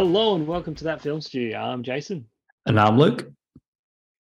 [0.00, 1.58] Hello and welcome to that film studio.
[1.58, 2.24] I'm Jason.
[2.64, 3.30] And I'm Luke.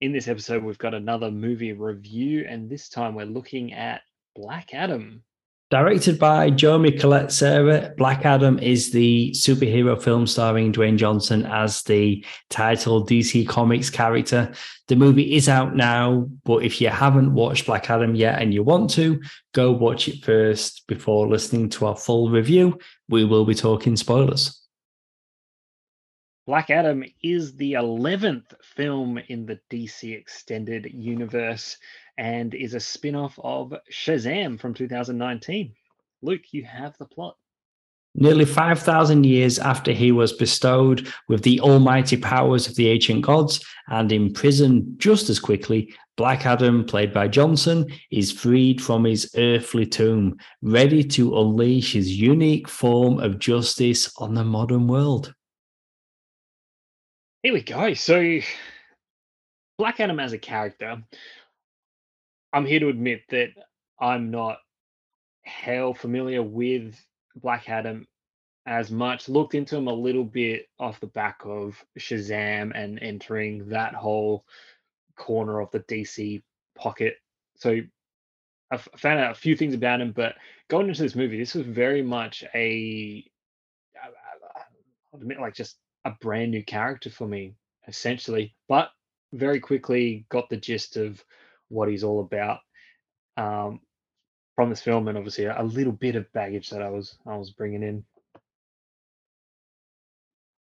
[0.00, 4.00] In this episode, we've got another movie review, and this time we're looking at
[4.34, 5.22] Black Adam.
[5.70, 12.25] Directed by Jeremy Collet-Serra, Black Adam is the superhero film starring Dwayne Johnson as the
[12.48, 14.50] title DC Comics character.
[14.86, 18.62] The movie is out now, but if you haven't watched Black Adam yet and you
[18.62, 19.21] want to,
[19.53, 22.79] go watch it first before listening to our full review.
[23.11, 24.64] We will be talking spoilers.
[26.48, 31.76] Black Adam is the 11th film in the DC Extended Universe
[32.16, 35.75] and is a spin off of Shazam from 2019.
[36.22, 37.36] Luke, you have the plot.
[38.14, 43.62] Nearly 5,000 years after he was bestowed with the almighty powers of the ancient gods
[43.89, 49.84] and imprisoned just as quickly, Black Adam, played by Johnson, is freed from his earthly
[49.84, 55.34] tomb, ready to unleash his unique form of justice on the modern world.
[57.44, 57.94] Here we go.
[57.94, 58.41] So,
[59.78, 61.00] Black Adam as a character,
[62.53, 63.50] I'm here to admit that
[64.00, 64.58] I'm not
[65.42, 67.00] hell familiar with
[67.36, 68.08] Black Adam
[68.67, 69.28] as much.
[69.28, 74.45] Looked into him a little bit off the back of Shazam and entering that whole
[75.17, 76.42] corner of the DC
[76.77, 77.19] pocket.
[77.56, 77.78] So
[78.73, 80.34] I found out a few things about him, but
[80.69, 83.25] going into this movie, this was very much a,
[83.97, 84.11] uh,
[85.12, 87.55] I'll admit, like just a brand new character for me,
[87.87, 88.55] essentially.
[88.69, 88.91] But
[89.33, 91.23] very quickly got the gist of
[91.69, 92.61] what he's all about
[93.37, 93.81] um,
[94.57, 97.51] from this film, and obviously a, little bit of baggage that I was I was
[97.51, 98.05] bringing in.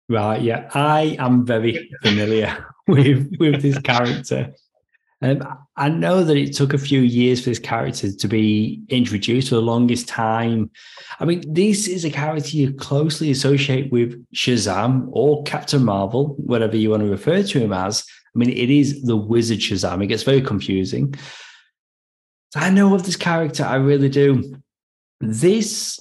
[0.07, 4.53] Right, yeah, I am very familiar with with this character.
[5.21, 5.43] Um,
[5.77, 9.55] I know that it took a few years for this character to be introduced for
[9.55, 10.69] the longest time.
[11.19, 16.75] I mean, this is a character you closely associate with Shazam or Captain Marvel, whatever
[16.75, 18.03] you want to refer to him as.
[18.35, 20.03] I mean, it is the Wizard Shazam.
[20.03, 21.15] It gets very confusing.
[22.55, 24.61] I know of this character, I really do.
[25.21, 25.99] This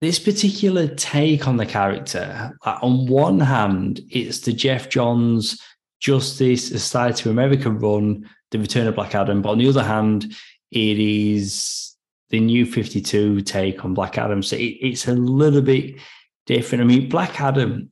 [0.00, 5.60] this particular take on the character, on one hand, it's the Geoff Johns
[6.02, 9.40] Justice, Society of America run, The Return of Black Adam.
[9.40, 10.34] But on the other hand,
[10.72, 11.94] it is
[12.30, 14.42] the new 52 take on Black Adam.
[14.42, 15.94] So it, it's a little bit
[16.46, 16.82] different.
[16.82, 17.90] I mean, Black Adam,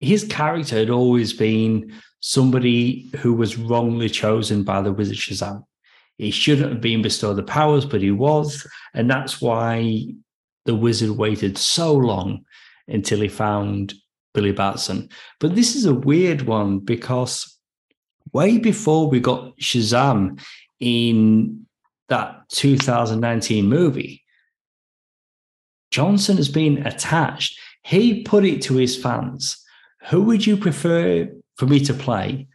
[0.00, 5.64] his character had always been somebody who was wrongly chosen by the Wizard Shazam.
[6.16, 8.66] He shouldn't have been bestowed the powers, but he was.
[8.94, 10.06] And that's why
[10.64, 12.44] the wizard waited so long
[12.88, 13.94] until he found
[14.34, 15.08] Billy Batson.
[15.40, 17.58] But this is a weird one because
[18.32, 20.40] way before we got Shazam
[20.80, 21.66] in
[22.08, 24.22] that 2019 movie,
[25.90, 27.58] Johnson has been attached.
[27.84, 29.62] He put it to his fans
[30.06, 32.48] who would you prefer for me to play,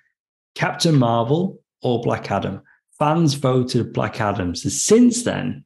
[0.56, 2.62] Captain Marvel or Black Adam?
[3.00, 4.56] Fans voted Black Adam.
[4.56, 5.64] So since then,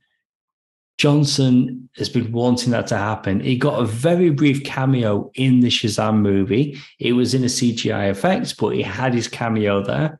[0.98, 3.40] Johnson has been wanting that to happen.
[3.40, 6.80] He got a very brief cameo in the Shazam movie.
[7.00, 10.20] It was in a CGI effect, but he had his cameo there.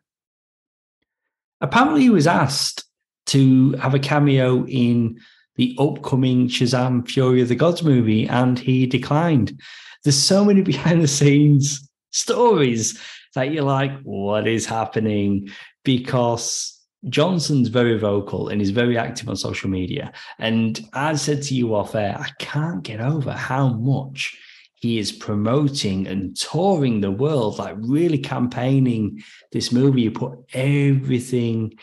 [1.62, 2.84] Apparently, he was asked
[3.28, 5.20] to have a cameo in
[5.56, 9.62] the upcoming Shazam Fury of the Gods movie, and he declined.
[10.04, 13.00] There's so many behind the scenes stories
[13.36, 15.50] that you're like, what is happening?
[15.84, 20.12] Because Johnson's very vocal and he's very active on social media.
[20.38, 24.38] And I said to you off air, I can't get over how much
[24.76, 30.02] he is promoting and touring the world, like really campaigning this movie.
[30.02, 31.74] You put everything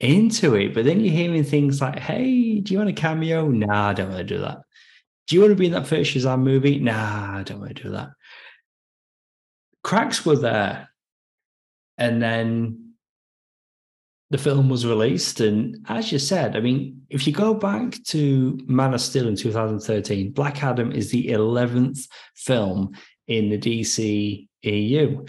[0.00, 3.48] into it, but then you're hearing things like, hey, do you want a cameo?
[3.48, 4.58] Nah, I don't want to do that.
[5.26, 6.78] Do you want to be in that first Shazam movie?
[6.78, 8.10] Nah, I don't want to do that.
[9.82, 10.90] Cracks were there.
[11.98, 12.87] And then
[14.30, 15.40] the film was released.
[15.40, 19.36] And as you said, I mean, if you go back to Man of Steel in
[19.36, 22.92] 2013, Black Adam is the 11th film
[23.26, 25.26] in the DC EU.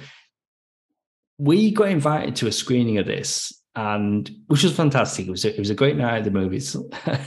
[1.38, 5.28] We got invited to a screening of this, and which was fantastic.
[5.28, 6.76] It was a, it was a great night at the movies,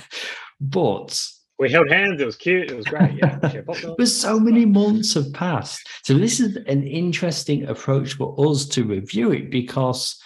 [0.60, 1.26] but
[1.58, 2.20] we held hands.
[2.20, 2.70] It was cute.
[2.70, 3.14] It was great.
[3.14, 3.38] Yeah,
[3.96, 5.88] but so many months have passed.
[6.02, 10.20] So this is an interesting approach for us to review it because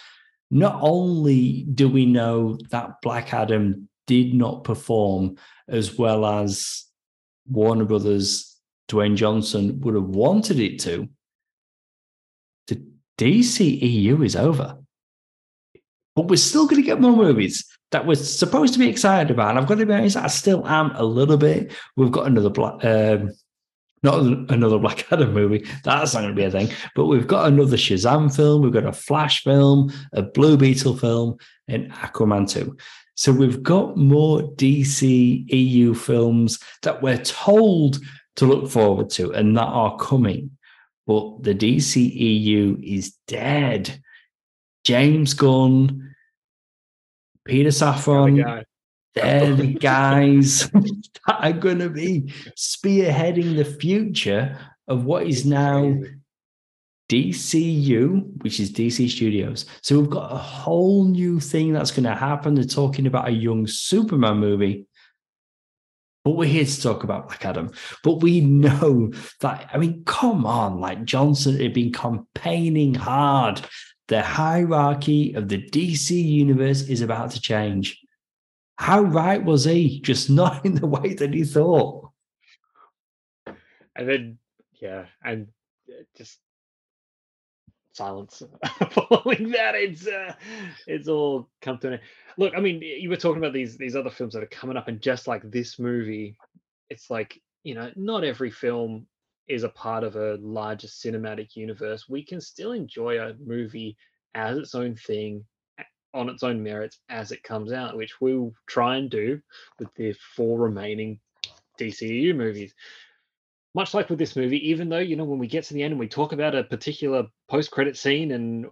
[0.49, 6.85] not only do we know that Black Adam did not perform as well as
[7.49, 8.55] Warner Brothers,
[8.89, 11.09] Dwayne Johnson would have wanted it to,
[12.67, 12.81] the
[13.17, 14.77] DCEU is over.
[16.15, 19.51] But we're still going to get more movies that we're supposed to be excited about.
[19.51, 21.73] And I've got to be honest, I still am a little bit.
[21.95, 23.31] We've got another Black, um,
[24.07, 25.67] not another Black Adam movie.
[25.83, 26.69] That's not going to be a thing.
[26.95, 28.61] But we've got another Shazam film.
[28.61, 31.37] We've got a Flash film, a Blue Beetle film,
[31.67, 32.77] and Aquaman 2.
[33.15, 37.97] So we've got more DC EU films that we're told
[38.37, 40.51] to look forward to and that are coming.
[41.05, 44.01] But the DC EU is dead.
[44.85, 46.15] James Gunn,
[47.43, 48.63] Peter Safran,
[49.21, 55.99] they're the guys that are going to be spearheading the future of what is now
[57.09, 59.65] DCU, which is DC Studios.
[59.81, 62.55] So we've got a whole new thing that's going to happen.
[62.55, 64.85] They're talking about a young Superman movie.
[66.25, 67.71] But we're here to talk about Black Adam.
[68.03, 73.61] But we know that, I mean, come on, like Johnson had been campaigning hard.
[74.09, 78.01] The hierarchy of the DC universe is about to change.
[78.77, 79.99] How right was he?
[80.01, 82.11] Just not in the way that he thought.
[83.95, 84.37] And then,
[84.79, 85.47] yeah, and
[85.89, 86.39] uh, just
[87.93, 88.43] silence
[88.91, 89.73] following that.
[89.73, 90.33] It's uh,
[90.85, 92.01] it's all come to an end.
[92.37, 94.87] Look, I mean, you were talking about these these other films that are coming up,
[94.87, 96.37] and just like this movie,
[96.89, 99.07] it's like you know, not every film
[99.47, 102.07] is a part of a larger cinematic universe.
[102.07, 103.97] We can still enjoy a movie
[104.35, 105.43] as its own thing
[106.13, 109.39] on its own merits as it comes out, which we'll try and do
[109.79, 111.19] with the four remaining
[111.79, 112.73] DCU movies.
[113.75, 115.91] Much like with this movie, even though, you know, when we get to the end
[115.91, 118.65] and we talk about a particular post credit scene and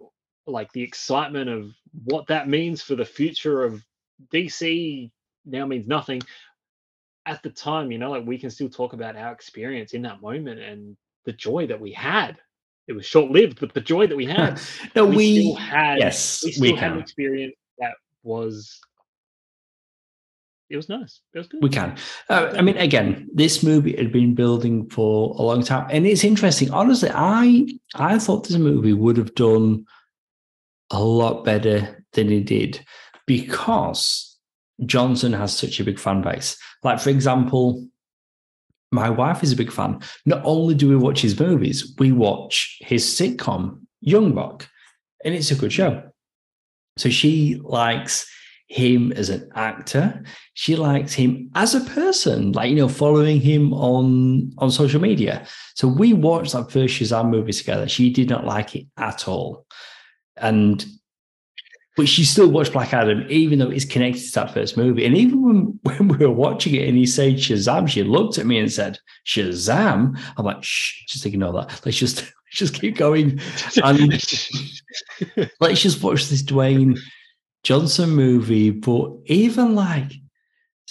[0.48, 1.72] like the excitement of
[2.06, 3.84] what that means for the future of
[4.34, 5.12] DC
[5.46, 6.22] now means nothing.
[7.28, 10.22] At the time, you know, like we can still talk about our experience in that
[10.22, 10.96] moment and
[11.26, 12.38] the joy that we had
[12.88, 14.60] it was short lived, but the joy that we had.
[14.96, 17.94] no, we, we had yes, we, we had an experience that
[18.24, 18.80] was
[20.70, 21.22] it was nice.
[21.34, 21.62] It was good.
[21.62, 21.96] We can.
[22.28, 26.24] Uh, I mean, again, this movie had been building for a long time, and it's
[26.24, 26.72] interesting.
[26.72, 29.86] Honestly, I I thought this movie would have done
[30.90, 32.84] a lot better than it did
[33.28, 34.38] because
[34.86, 36.58] Johnson has such a big fan base.
[36.84, 37.88] Like, for example,
[38.96, 40.00] my wife is a big fan.
[40.26, 44.68] Not only do we watch his movies, we watch his sitcom, Young Rock,
[45.24, 46.04] and it's a good show.
[46.98, 48.26] So she likes
[48.68, 50.24] him as an actor.
[50.54, 55.46] She likes him as a person, like you know, following him on on social media.
[55.76, 57.88] So we watched that first Shazam movie together.
[57.88, 59.68] She did not like it at all,
[60.38, 60.84] and
[61.96, 65.06] but she still watched Black Adam, even though it's connected to that first movie.
[65.06, 68.46] And even when, when we were watching it and he said Shazam, she looked at
[68.46, 70.20] me and said, Shazam?
[70.38, 71.82] I'm like, shh, just ignore that.
[71.86, 73.40] Let's just let's just keep going.
[73.84, 74.10] And
[75.60, 77.00] let's just watch this Dwayne
[77.64, 78.72] Johnson movie.
[78.72, 80.12] But even like,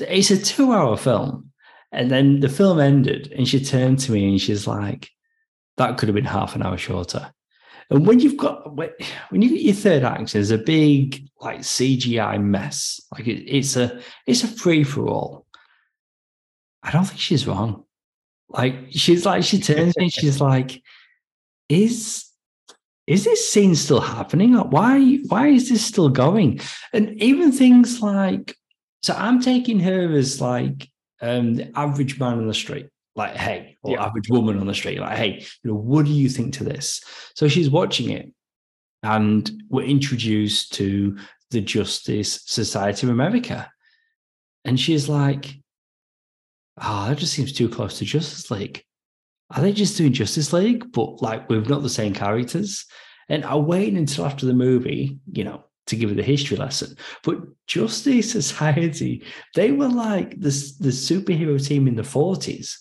[0.00, 1.50] it's a two hour film.
[1.92, 5.10] And then the film ended and she turned to me and she's like,
[5.76, 7.32] that could have been half an hour shorter.
[7.90, 12.42] And when you've got when you get your third act, there's a big like CGI
[12.42, 13.00] mess.
[13.12, 15.46] Like it, it's a it's a free for all.
[16.82, 17.84] I don't think she's wrong.
[18.48, 20.82] Like she's like she turns and she's like,
[21.68, 22.24] is
[23.06, 24.54] is this scene still happening?
[24.54, 26.60] Like Why why is this still going?
[26.92, 28.56] And even things like
[29.02, 30.88] so I'm taking her as like
[31.20, 34.04] um the average man on the street like, hey, or yeah.
[34.04, 37.02] average woman on the street, like, hey, you know, what do you think to this?
[37.34, 38.32] So she's watching it,
[39.02, 41.16] and we're introduced to
[41.50, 43.70] the Justice Society of America.
[44.64, 45.54] And she's like,
[46.82, 48.82] oh, that just seems too close to Justice League.
[49.50, 52.86] Are they just doing Justice League, but like with not the same characters?
[53.28, 56.96] And I waited until after the movie, you know, to give her the history lesson.
[57.22, 59.22] But Justice Society,
[59.54, 62.74] they were like the, the superhero team in the 40s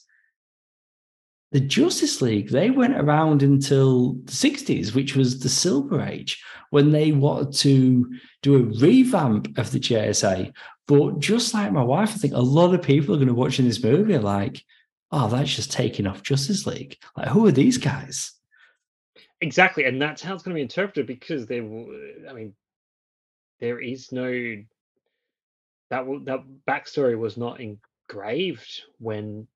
[1.53, 6.91] the Justice League, they went around until the 60s, which was the Silver Age, when
[6.91, 10.51] they wanted to do a revamp of the JSA.
[10.87, 13.59] But just like my wife, I think a lot of people are going to watch
[13.59, 14.65] in this movie like,
[15.11, 16.97] oh, that's just taking off Justice League.
[17.15, 18.31] Like, who are these guys?
[19.39, 19.85] Exactly.
[19.85, 22.55] And that's how it's going to be interpreted because there, I mean,
[23.59, 24.31] there is no,
[25.91, 29.47] that, that backstory was not engraved when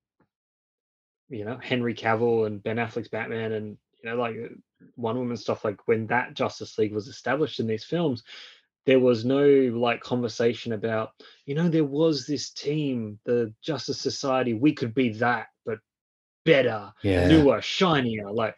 [1.30, 4.36] you know Henry Cavill and Ben Affleck's Batman and you know like
[4.96, 8.24] Wonder Woman stuff like when that Justice League was established in these films
[8.86, 11.12] there was no like conversation about
[11.46, 15.80] you know there was this team the Justice Society we could be that but
[16.46, 17.28] better yeah.
[17.28, 18.56] newer shinier like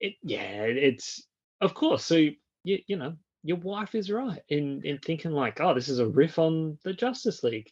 [0.00, 1.22] it yeah it's
[1.60, 3.14] of course so you, you know
[3.44, 6.92] your wife is right in in thinking like oh this is a riff on the
[6.92, 7.70] Justice League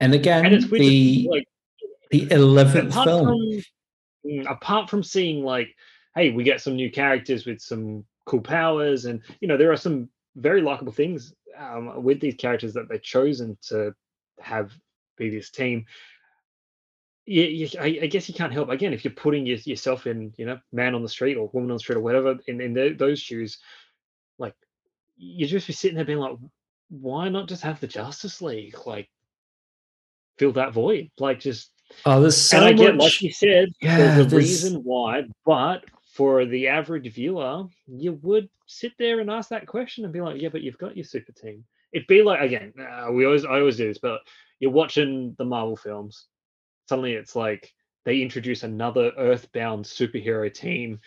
[0.00, 1.46] and again and it's the like
[2.10, 3.26] the eleventh film.
[3.26, 5.74] From, mm, apart from seeing like,
[6.14, 9.76] hey, we get some new characters with some cool powers, and you know there are
[9.76, 13.94] some very likable things um, with these characters that they've chosen to
[14.40, 14.72] have
[15.16, 15.84] be this team.
[17.26, 20.32] Yeah, you, I, I, guess you can't help again if you're putting your, yourself in,
[20.36, 22.74] you know, man on the street or woman on the street or whatever in, in
[22.74, 23.58] the, those shoes,
[24.38, 24.54] like
[25.16, 26.36] you just be sitting there being like,
[26.88, 29.08] why not just have the Justice League like
[30.38, 31.10] fill that void?
[31.18, 31.70] Like just
[32.06, 32.78] oh, this so and I much.
[32.80, 37.64] get like you said, Yeah, there's a there's- reason why, but for the average viewer,
[37.86, 40.96] you would sit there and ask that question and be like, yeah, but you've got
[40.96, 41.64] your super team.
[41.92, 44.20] It'd be like again, uh, we always I always do this, but
[44.60, 46.26] you're watching the Marvel films.
[46.88, 47.72] Suddenly, it's like
[48.04, 51.00] they introduce another Earthbound superhero team,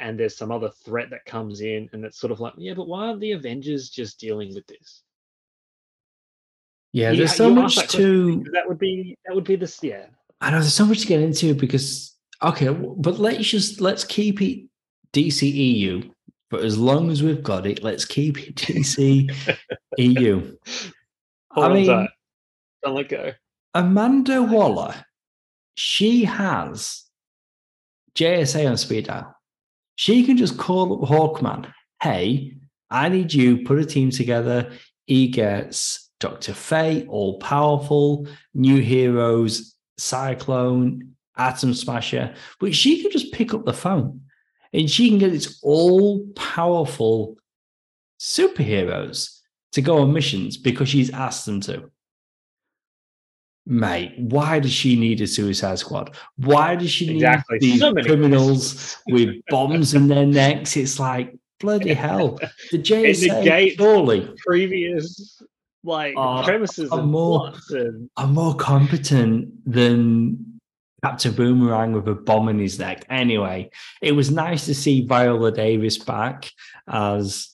[0.00, 2.88] and there's some other threat that comes in, and it's sort of like, yeah, but
[2.88, 5.02] why aren't the Avengers just dealing with this?
[6.92, 8.44] yeah, You- there's so much that to.
[8.52, 10.06] That would be that would be this, yeah.
[10.44, 14.42] I know there's so much to get into because okay, but let's just let's keep
[14.42, 14.66] it
[15.14, 16.10] DCEU.
[16.50, 19.26] For as long as we've got it, let's keep it DCEU.
[21.50, 22.10] Hold I on mean, tight.
[22.82, 23.32] Don't let go.
[23.72, 24.94] Amanda Waller,
[25.76, 27.04] she has
[28.14, 29.34] JSA on speed dial.
[29.96, 31.72] She can just call up Hawkman.
[32.02, 32.58] Hey,
[32.90, 33.64] I need you.
[33.64, 34.72] Put a team together.
[35.06, 42.34] He gets Doctor Fate, all powerful, new heroes, Cyclone, Atom Smasher.
[42.60, 44.22] But she can just pick up the phone
[44.72, 47.36] and she can get its all powerful
[48.20, 49.40] superheroes
[49.72, 51.90] to go on missions because she's asked them to.
[53.66, 56.14] Mate, why does she need a suicide squad?
[56.36, 57.58] Why does she Exactly.
[57.58, 60.76] need these So criminals with bombs in their necks?
[60.76, 62.38] It's like bloody hell.
[62.70, 65.40] The JSA surely previous
[65.84, 70.60] like uh, premises I'm and more- plots and are more competent than
[71.02, 73.04] Captain Boomerang with a bomb in his neck.
[73.10, 76.50] Anyway, it was nice to see Viola Davis back
[76.88, 77.50] as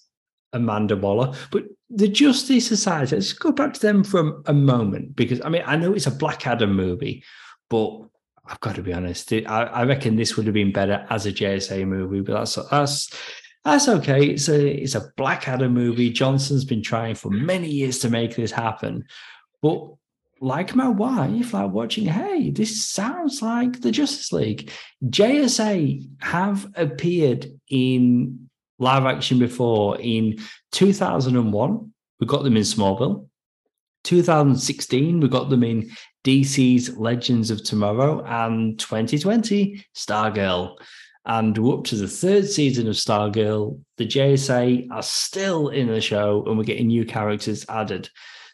[0.52, 5.40] Amanda Waller, but the Justice Society, let's go back to them for a moment because
[5.42, 7.24] I mean, I know it's a Black Adam movie,
[7.68, 8.00] but
[8.46, 11.32] I've got to be honest, I, I reckon this would have been better as a
[11.32, 13.10] JSA movie, but that's that's
[13.64, 14.26] that's okay.
[14.26, 16.10] It's a it's a Black Adam movie.
[16.10, 19.04] Johnson's been trying for many years to make this happen,
[19.62, 19.94] but
[20.40, 24.70] like my wife, like watching, hey, this sounds like the Justice League.
[25.04, 28.48] JSA have appeared in
[28.78, 30.00] live action before.
[30.00, 30.38] In
[30.72, 33.26] 2001, we got them in Smallville.
[34.04, 35.90] 2016, we got them in
[36.24, 38.24] DC's Legends of Tomorrow.
[38.24, 40.76] And 2020, Stargirl.
[41.26, 43.78] And we're up to the third season of Stargirl.
[43.98, 48.08] The JSA are still in the show, and we're getting new characters added.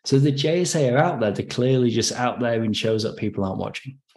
[0.05, 1.33] So the JSA are out there.
[1.33, 3.99] They're clearly just out there in shows that people aren't watching.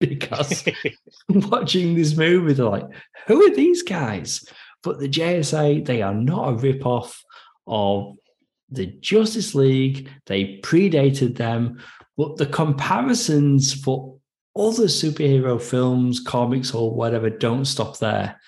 [0.00, 0.64] Because
[1.28, 2.84] watching this movie, they're like,
[3.26, 4.44] who are these guys?
[4.82, 7.22] But the JSA, they are not a rip-off
[7.66, 8.16] of
[8.70, 10.10] the Justice League.
[10.26, 11.82] They predated them.
[12.18, 14.13] But the comparisons for
[14.56, 18.40] other superhero films, comics, or whatever don't stop there.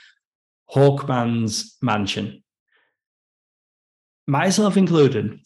[0.70, 2.42] Hawkman's mansion,
[4.26, 5.40] myself included,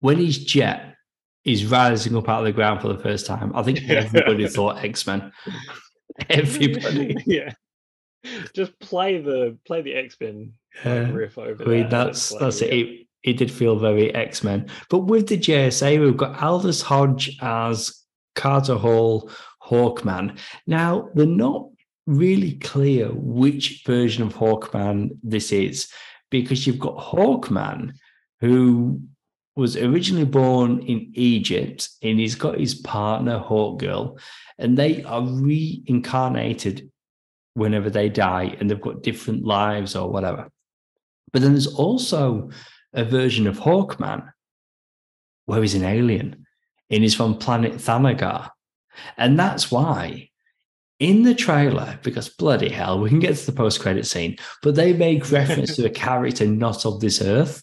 [0.00, 0.94] when his jet
[1.44, 4.84] is rising up out of the ground for the first time, I think everybody thought
[4.84, 5.32] X Men.
[6.28, 7.16] Everybody.
[7.26, 7.52] yeah.
[8.54, 10.52] Just play the play the X Men
[10.84, 11.10] Yeah.
[11.10, 11.90] riff over I mean, that.
[12.06, 12.72] that's like, that's it.
[12.72, 13.06] it.
[13.22, 18.04] It did feel very X Men, but with the JSA, we've got Aldis Hodge as
[18.34, 19.30] Carter Hall
[19.70, 20.38] Hawkman.
[20.66, 21.68] Now they're not
[22.06, 25.88] really clear which version of Hawkman this is,
[26.30, 27.92] because you've got Hawkman,
[28.40, 29.00] who
[29.56, 34.18] was originally born in Egypt, and he's got his partner Hawkgirl,
[34.58, 36.90] and they are reincarnated
[37.54, 40.48] whenever they die, and they've got different lives or whatever.
[41.32, 42.50] But then there's also
[42.92, 44.32] a version of Hawkman
[45.46, 46.46] where he's an alien
[46.90, 48.50] and he's from planet Thanagar.
[49.16, 50.30] And that's why
[51.00, 54.74] in the trailer, because bloody hell, we can get to the post credit scene, but
[54.74, 57.62] they make reference to a character not of this earth.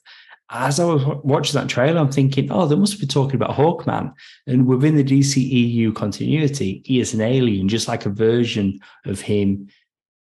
[0.49, 4.13] As I was watching that trailer, I'm thinking, oh, they must be talking about Hawkman.
[4.47, 9.67] And within the DCEU continuity, he is an alien, just like a version of him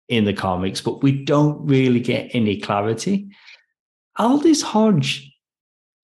[0.10, 3.30] in the comics, but we don't really get any clarity.
[4.18, 5.32] Aldis Hodge,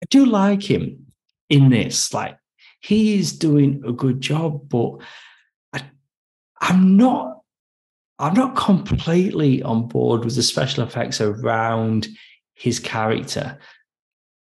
[0.02, 1.06] I do like him
[1.48, 2.12] in this.
[2.14, 2.36] Like
[2.80, 4.98] he is doing a good job, but
[5.72, 5.82] I,
[6.60, 7.38] I'm not.
[8.18, 12.06] I'm not completely on board with the special effects around
[12.52, 13.58] his character.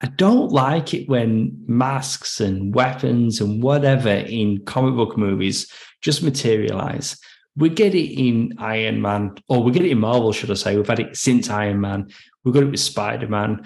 [0.01, 6.21] I don't like it when masks and weapons and whatever in comic book movies just
[6.21, 7.17] materialize.
[7.55, 10.75] We get it in Iron Man, or we get it in Marvel, should I say?
[10.75, 12.09] We've had it since Iron Man.
[12.43, 13.63] We've got it with Spider Man.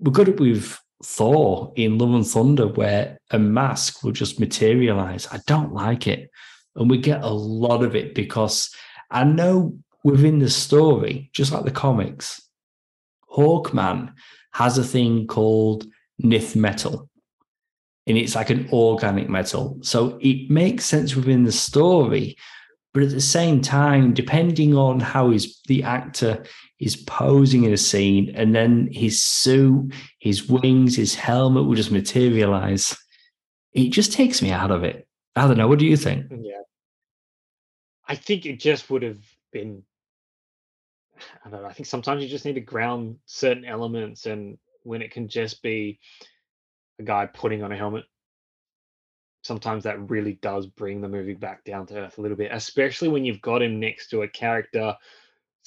[0.00, 5.28] We've got it with Thor in Love and Thunder, where a mask will just materialize.
[5.30, 6.30] I don't like it.
[6.74, 8.74] And we get a lot of it because
[9.08, 12.42] I know within the story, just like the comics,
[13.30, 14.14] Hawkman
[14.52, 15.86] has a thing called
[16.22, 17.08] Nth metal.
[18.08, 19.78] And it's like an organic metal.
[19.82, 22.36] So it makes sense within the story.
[22.92, 26.44] But at the same time, depending on how his the actor
[26.78, 31.92] is posing in a scene, and then his suit, his wings, his helmet will just
[31.92, 32.96] materialize.
[33.72, 35.06] It just takes me out of it.
[35.34, 35.68] I don't know.
[35.68, 36.26] What do you think?
[36.30, 36.62] Yeah.
[38.08, 39.18] I think it just would have
[39.52, 39.82] been
[41.44, 41.68] I don't know.
[41.68, 45.62] I think sometimes you just need to ground certain elements, and when it can just
[45.62, 45.98] be
[46.98, 48.04] a guy putting on a helmet,
[49.42, 53.08] sometimes that really does bring the movie back down to earth a little bit, especially
[53.08, 54.94] when you've got him next to a character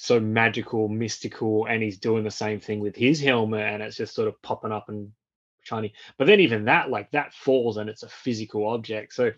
[0.02, 4.14] so magical, mystical, and he's doing the same thing with his helmet, and it's just
[4.14, 5.12] sort of popping up and
[5.62, 5.92] shiny.
[6.16, 9.12] But then even that, like that falls and it's a physical object.
[9.12, 9.30] So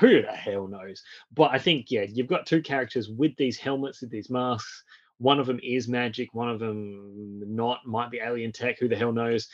[0.00, 1.02] who the hell knows?
[1.32, 4.84] But I think, yeah, you've got two characters with these helmets, with these masks.
[5.16, 8.96] One of them is magic, one of them not, might be alien tech, who the
[8.96, 9.48] hell knows?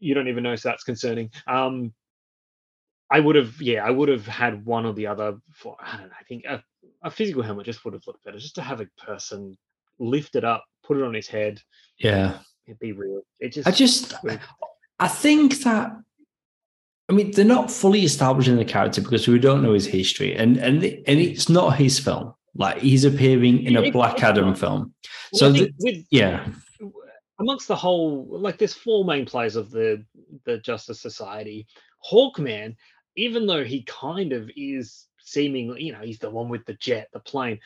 [0.00, 1.30] You don't even know so that's concerning.
[1.46, 1.94] Um,
[3.10, 6.08] I would have, yeah, I would have had one or the other for, I don't
[6.08, 6.62] know, I think a,
[7.02, 9.56] a physical helmet just would have looked better, just to have a person
[9.98, 11.60] lift it up, put it on his head.
[11.98, 12.38] Yeah.
[12.66, 13.22] It'd be real.
[13.40, 14.14] It just, I just,
[14.98, 15.92] I think that
[17.08, 20.58] I mean, they're not fully establishing the character because we don't know his history, and
[20.58, 22.34] and and it's not his film.
[22.54, 24.94] Like he's appearing in a Black Adam film.
[25.32, 26.46] So the, with, yeah,
[27.38, 30.04] amongst the whole, like there's four main players of the
[30.44, 31.66] the Justice Society.
[32.10, 32.76] Hawkman,
[33.16, 37.08] even though he kind of is seemingly, you know, he's the one with the jet,
[37.12, 37.58] the plane.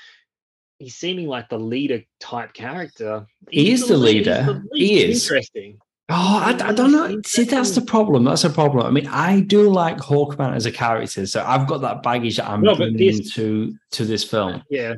[0.83, 3.25] He's seeming like the leader type character.
[3.51, 4.42] He is the leader.
[4.42, 5.79] The he is interesting.
[6.09, 7.21] Oh, I, I, don't know.
[7.25, 8.25] See, that's the problem.
[8.25, 8.85] That's a problem.
[8.85, 12.49] I mean, I do like Hawkman as a character, so I've got that baggage that
[12.49, 14.64] I'm no, bringing this, to to this film.
[14.68, 14.95] Yeah,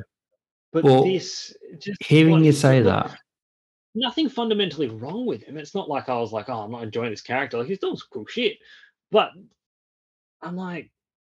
[0.73, 3.15] but, but this just hearing you say that,
[3.93, 5.55] nothing fundamentally wrong with him.
[5.55, 7.59] It's not like I was like, oh, I'm not enjoying this character.
[7.59, 8.57] Like he's doing some cool shit,
[9.11, 9.29] but
[10.41, 10.89] I'm like,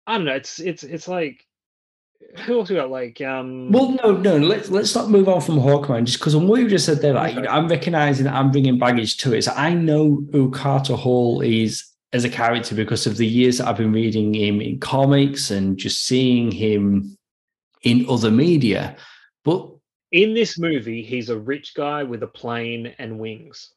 [0.09, 0.35] I don't know.
[0.35, 1.47] It's it's it's like
[2.45, 2.91] who else we got?
[2.91, 4.37] Like, um, well, no, no.
[4.37, 7.15] Let's let's not move on from Hawkman just because on what you just said there,
[7.15, 9.43] like, you know, I'm recognizing that I'm bringing baggage to it.
[9.43, 13.69] So I know who Carter Hall is as a character because of the years that
[13.69, 17.17] I've been reading him in comics and just seeing him
[17.83, 18.97] in other media.
[19.45, 19.71] But
[20.13, 23.73] in this movie, he's a rich guy with a plane and wings.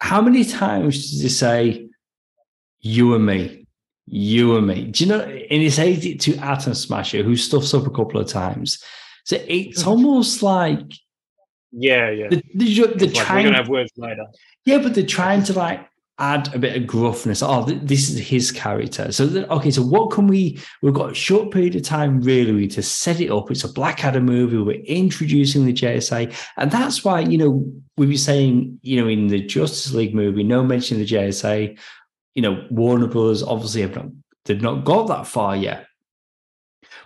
[0.00, 1.88] How many times does he say,
[2.80, 3.63] "You and me"?
[4.06, 4.86] You and me.
[4.86, 5.20] Do you know?
[5.20, 8.82] And he says it to Atom Smasher, who stuffs up a couple of times.
[9.24, 9.86] So it's mm.
[9.86, 10.92] almost like,
[11.72, 12.28] yeah, yeah.
[12.28, 14.26] The, the, the like trying, we're gonna have words later.
[14.64, 15.88] Yeah, but they're trying to like
[16.18, 17.42] add a bit of gruffness.
[17.42, 19.10] Oh, this is his character.
[19.10, 20.60] So okay, so what can we?
[20.82, 23.50] We've got a short period of time really to set it up.
[23.50, 24.58] It's a Black Adam movie.
[24.58, 27.64] We're introducing the JSA, and that's why you know
[27.96, 31.78] we were saying you know in the Justice League movie, no mention of the JSA
[32.34, 34.06] you know, Warner Brothers obviously have not
[34.44, 35.86] they've not got that far yet.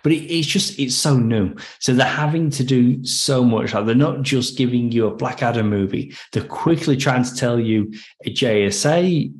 [0.03, 1.55] But it, it's just it's so new.
[1.79, 3.73] So they're having to do so much.
[3.73, 6.15] Like they're not just giving you a Black Adam movie.
[6.31, 7.93] They're quickly trying to tell you
[8.25, 9.33] a JSA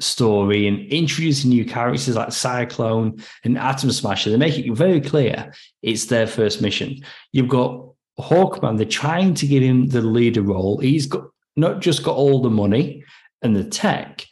[0.00, 4.30] story and introducing new characters like Cyclone and Atom Smasher.
[4.30, 6.96] They make it very clear it's their first mission.
[7.32, 7.86] You've got
[8.18, 10.78] Hawkman, they're trying to give him the leader role.
[10.78, 11.24] He's got
[11.56, 13.04] not just got all the money
[13.42, 14.26] and the tech,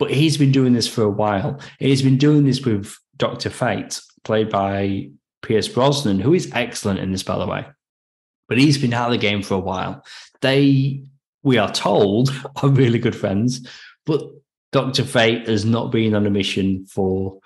[0.00, 1.60] but he's been doing this for a while.
[1.78, 3.50] he's been doing this with Dr.
[3.50, 5.10] Fate, played by
[5.42, 7.66] Pierce Brosnan, who is excellent in this, by the way.
[8.48, 10.02] But he's been out of the game for a while.
[10.40, 11.04] They,
[11.42, 12.30] we are told,
[12.62, 13.68] are really good friends,
[14.06, 14.22] but
[14.72, 15.04] Dr.
[15.04, 17.38] Fate has not been on a mission for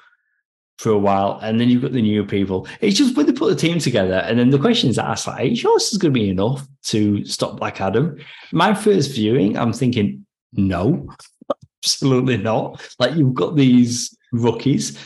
[0.78, 2.66] for a while, and then you've got the new people.
[2.80, 5.44] It's just when they put the team together, and then the questions asked, like, are
[5.44, 8.18] you sure this is going to be enough to stop Black Adam?
[8.52, 11.08] My first viewing, I'm thinking, no,
[11.84, 12.82] absolutely not.
[12.98, 14.98] Like you've got these rookies.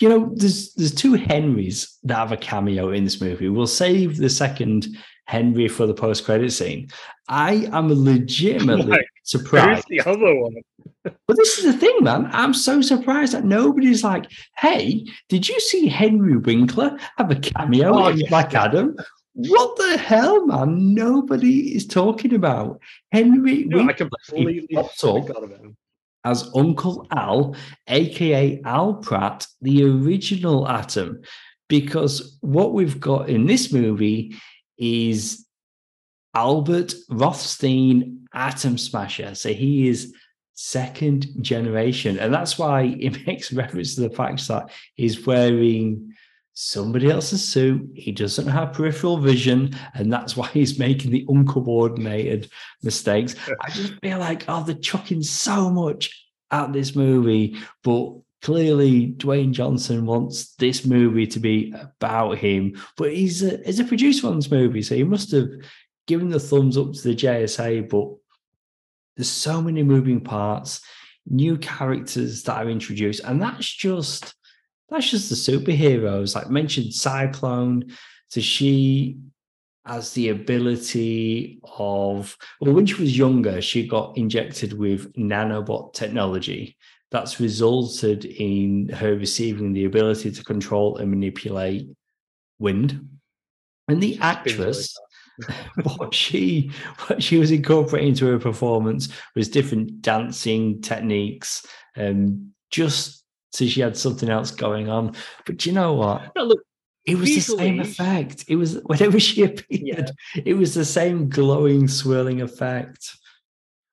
[0.00, 3.48] You know, there's there's two Henrys that have a cameo in this movie.
[3.48, 4.88] We'll save the second
[5.24, 6.88] Henry for the post credit scene.
[7.28, 9.86] I am legitimately like, surprised.
[9.88, 10.56] The other one?
[11.02, 12.28] but this is the thing, man.
[12.32, 17.94] I'm so surprised that nobody's like, "Hey, did you see Henry Winkler have a cameo
[17.94, 18.96] oh, in Black Adam?"
[19.32, 20.94] What the hell, man?
[20.94, 22.80] Nobody is talking about
[23.12, 23.64] Henry.
[23.64, 25.76] No, Winkler I completely forgot about him
[26.26, 27.54] as Uncle Al,
[27.86, 31.22] aka Al Pratt, the original Atom.
[31.68, 34.36] because what we've got in this movie
[34.78, 35.46] is
[36.34, 39.34] Albert Rothstein Atom Smasher.
[39.34, 40.14] So he is
[40.54, 42.18] second generation.
[42.18, 46.14] And that's why it makes reference to the fact that he's wearing
[46.58, 47.86] somebody else's suit.
[47.94, 52.50] He doesn't have peripheral vision, and that's why he's making the uncoordinated
[52.82, 53.36] mistakes.
[53.60, 59.52] I just feel like, oh, they're chucking so much at this movie, but clearly Dwayne
[59.52, 62.80] Johnson wants this movie to be about him.
[62.96, 65.48] But he's a, he's a producer on this movie, so he must have
[66.06, 67.86] given the thumbs up to the JSA.
[67.90, 68.08] But
[69.14, 70.80] there's so many moving parts,
[71.26, 74.34] new characters that are introduced, and that's just
[74.88, 76.34] that's just the superheroes.
[76.34, 77.92] Like mentioned, Cyclone.
[78.28, 79.18] So she
[79.84, 86.76] has the ability of well, when she was younger, she got injected with nanobot technology.
[87.10, 91.88] That's resulted in her receiving the ability to control and manipulate
[92.58, 93.08] wind.
[93.88, 94.96] And the actress,
[95.96, 96.70] what she
[97.06, 101.64] what she was incorporating into her performance was different dancing techniques,
[101.96, 103.24] um, just
[103.56, 105.14] so she had something else going on.
[105.46, 106.32] But you know what?
[106.36, 106.60] No, look,
[107.06, 108.44] it was the same effect.
[108.48, 110.42] It was whenever she appeared, yeah.
[110.44, 113.16] it was the same glowing, swirling effect.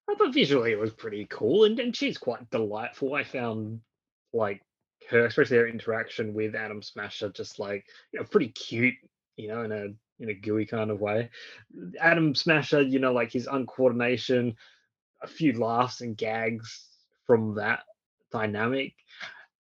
[0.10, 3.14] I thought visually it was pretty cool, and, and she's quite delightful.
[3.14, 3.80] I found
[4.34, 4.62] like
[5.10, 8.96] her, especially her interaction with Atom Smasher, just like you know, pretty cute.
[9.38, 9.86] You know, in a
[10.20, 11.30] in a gooey kind of way.
[12.02, 14.56] Atom Smasher, you know, like his uncoordination,
[15.22, 16.88] a few laughs and gags
[17.26, 17.84] from that
[18.32, 18.94] dynamic.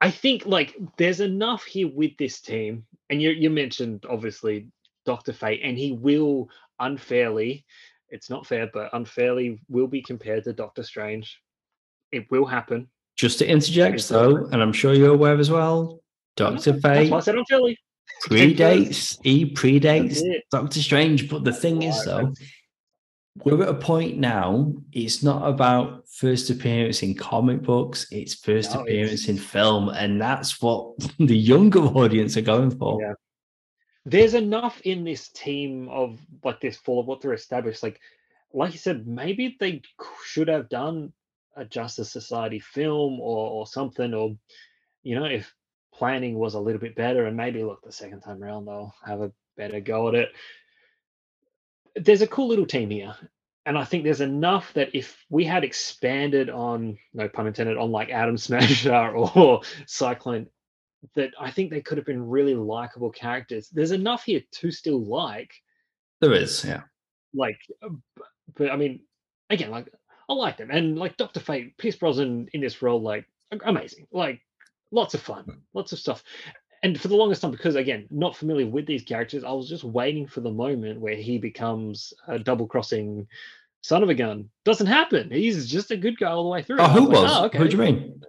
[0.01, 4.69] I think like there's enough here with this team, and you you mentioned obviously
[5.07, 7.65] Doctor Fate, and he will unfairly,
[8.11, 11.41] it's not fair, but unfairly will be compared to Doctor Strange.
[12.13, 12.89] It will happen.
[13.17, 16.01] Just to interject, though, and I'm sure you're aware as well,
[16.37, 16.83] Doctor Fate.
[16.83, 17.79] That's why I said unfairly.
[18.25, 21.29] Predates, he predates Doctor Strange.
[21.29, 22.33] But the thing is, though,
[23.45, 28.75] we're at a point now, it's not about first appearance in comic books, it's first
[28.75, 29.29] no, appearance it's...
[29.29, 29.89] in film.
[29.91, 33.01] And that's what the younger audience are going for.
[33.01, 33.13] Yeah.
[34.05, 37.83] There's enough in this team of like this full of what they're established.
[37.83, 38.01] Like,
[38.53, 39.83] like you said, maybe they
[40.25, 41.13] should have done
[41.57, 44.37] a Justice Society film or, or something, or
[45.03, 45.53] you know, if
[45.93, 49.23] planning was a little bit better, and maybe look the second time around they'll have
[49.23, 50.29] a better go at it
[51.97, 53.15] there's a cool little team here.
[53.65, 57.91] And I think there's enough that if we had expanded on, no pun intended, on
[57.91, 60.47] like Atom Smasher or Cyclone,
[61.15, 63.69] that I think they could have been really likable characters.
[63.69, 65.51] There's enough here to still like.
[66.21, 66.83] There is, yeah.
[67.35, 67.89] Like, uh,
[68.57, 69.01] but I mean,
[69.51, 69.89] again, like
[70.29, 73.27] I like them, and like Doctor Fate, Pierce Brosnan in this role, like
[73.65, 74.41] amazing, like
[74.91, 76.23] lots of fun, lots of stuff
[76.87, 79.83] and for the longest time, because again, not familiar with these characters, I was just
[79.83, 83.27] waiting for the moment where he becomes a double crossing
[83.83, 84.49] son of a gun.
[84.65, 85.29] Doesn't happen.
[85.29, 86.77] He's just a good guy all the way through.
[86.79, 87.23] Oh, who was?
[87.23, 87.59] Like, oh, okay.
[87.59, 88.23] Who do you mean?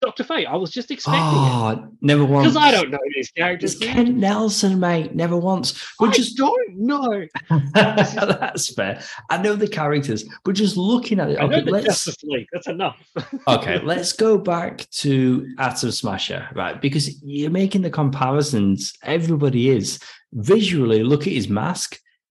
[0.00, 0.46] Doctor Fate.
[0.46, 1.78] I was just expecting oh, it.
[1.78, 2.46] Ah, never once.
[2.46, 3.74] Because I don't know these characters.
[3.74, 5.14] It's Kent Nelson, mate.
[5.14, 5.86] Never once.
[5.98, 7.26] But I just don't know.
[7.74, 9.02] That's fair.
[9.28, 11.38] I know the characters, but just looking at it.
[11.38, 12.46] I okay, let's, Justice League.
[12.52, 12.96] That's enough.
[13.48, 16.80] okay, let's go back to Atom Smasher, right?
[16.80, 18.94] Because you're making the comparisons.
[19.02, 19.98] Everybody is
[20.32, 21.02] visually.
[21.02, 21.98] Look at his mask.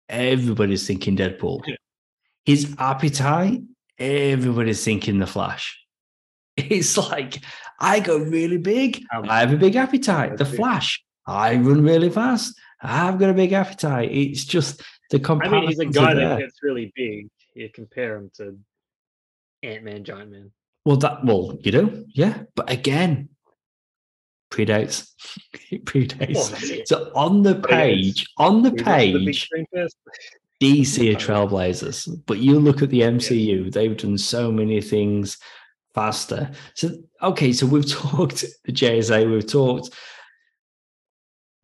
[0.10, 1.62] Everybody's thinking Deadpool.
[2.46, 3.62] His appetite.
[4.00, 5.81] Everybody's thinking the Flash
[6.58, 7.44] It's like
[7.80, 9.04] I go really big.
[9.12, 10.38] I have a big appetite.
[10.38, 11.04] The Flash.
[11.26, 12.60] I run really fast.
[12.82, 14.12] I've got a big appetite.
[14.12, 15.58] It's just the comparison.
[15.58, 17.30] I mean, he's a guy that gets really big.
[17.54, 18.58] You compare him to
[19.64, 20.52] Ant Man, Giant Man.
[20.86, 22.44] Well, that well, you do, yeah.
[22.56, 23.30] But again,
[24.52, 25.12] predates.
[25.72, 26.88] it predates.
[26.88, 29.50] so on the page, on the page,
[30.62, 32.10] DC are trailblazers.
[32.26, 35.38] But you look at the MCU; they've done so many things
[35.94, 36.52] faster.
[36.76, 39.92] So okay, so we've talked the JSA, we've talked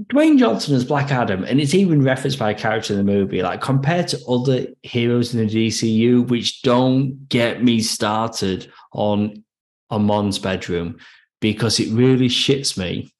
[0.03, 3.41] Dwayne Johnson as Black Adam, and it's even referenced by a character in the movie.
[3.41, 9.43] Like compared to other heroes in the DCU, which don't get me started on
[9.89, 10.97] Amon's bedroom
[11.39, 13.11] because it really shits me.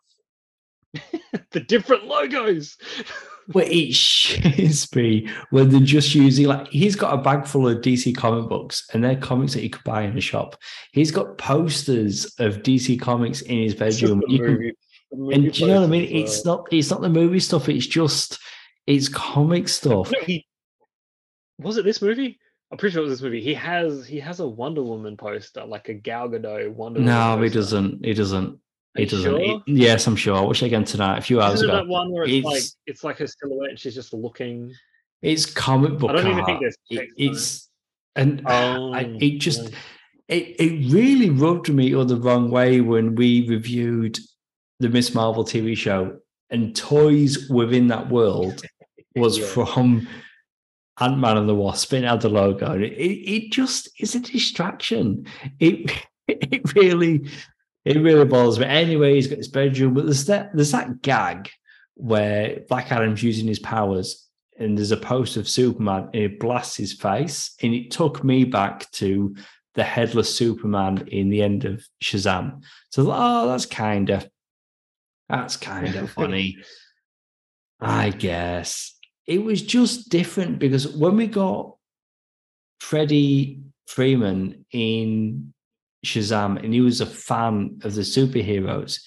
[1.51, 2.77] the different logos.
[3.49, 7.77] But it shits me when they're just using like he's got a bag full of
[7.79, 10.57] DC comic books and they're comics that you could buy in a shop.
[10.91, 14.21] He's got posters of DC comics in his bedroom.
[14.27, 14.73] Can,
[15.12, 16.13] and do you know what I mean?
[16.13, 18.39] It's not it's not the movie stuff, it's just
[18.86, 20.12] it's comic stuff.
[20.12, 20.45] No, he,
[21.60, 22.39] was it this movie?
[22.71, 23.41] I'm pretty sure it was this movie.
[23.41, 27.39] He has he has a Wonder Woman poster, like a Gal Gadot Wonder no, Woman.
[27.39, 28.05] No, he doesn't.
[28.05, 28.60] He doesn't.
[28.97, 29.23] It doesn't.
[29.23, 29.39] Sure?
[29.39, 30.36] It, yes, I'm sure.
[30.36, 31.17] I'll watch it again tonight.
[31.17, 31.77] A few hours Isn't ago.
[31.77, 33.71] That one where it's, it's, like it's like a silhouette.
[33.71, 34.73] and She's just looking.
[35.21, 36.12] It's comic book.
[36.12, 36.77] I don't even think there's.
[36.89, 37.69] It, it's
[38.15, 40.36] and oh, I, it just yeah.
[40.36, 44.17] it it really rubbed me all the wrong way when we reviewed
[44.79, 46.17] the Miss Marvel TV show
[46.49, 48.63] and toys within that world
[49.15, 49.45] was yeah.
[49.45, 50.07] from
[50.99, 51.93] Ant Man and the Wasp.
[51.93, 52.73] It had the logo.
[52.73, 55.25] It, it just is a distraction.
[55.60, 55.91] It
[56.27, 57.29] it really
[57.88, 58.65] it really bothers me.
[58.65, 61.50] Anyway, he's got his bedroom, but there's that there's that gag
[61.93, 64.28] where Black Adam's using his powers
[64.60, 67.56] and there's a post of Superman and it blasts his face.
[67.62, 69.36] And it took me back to
[69.76, 72.62] the headless Superman in the end of Shazam.
[72.89, 74.28] So oh, that's kind of
[75.30, 76.58] that's kind of funny.
[77.80, 79.00] I guess.
[79.26, 81.78] It was just different because when we got
[82.82, 85.54] Freddie Freeman in
[86.05, 88.99] Shazam and he was a fan of the superheroes.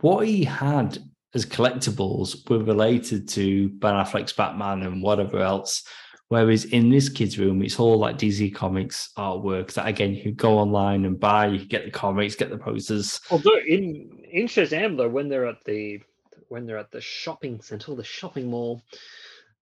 [0.00, 0.98] What he had
[1.34, 5.84] as collectibles were related to Ben Affleck's Batman and whatever else.
[6.28, 10.58] Whereas in this kid's room, it's all like DC Comics artwork that again you go
[10.58, 11.48] online and buy.
[11.48, 13.20] You get the comics, get the posters.
[13.30, 16.00] Although in in Shazam though, when they're at the
[16.48, 18.82] when they're at the shopping center, the shopping mall,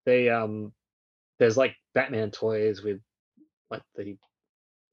[0.07, 0.73] they um
[1.40, 3.01] there's like Batman toys with
[3.69, 4.16] like the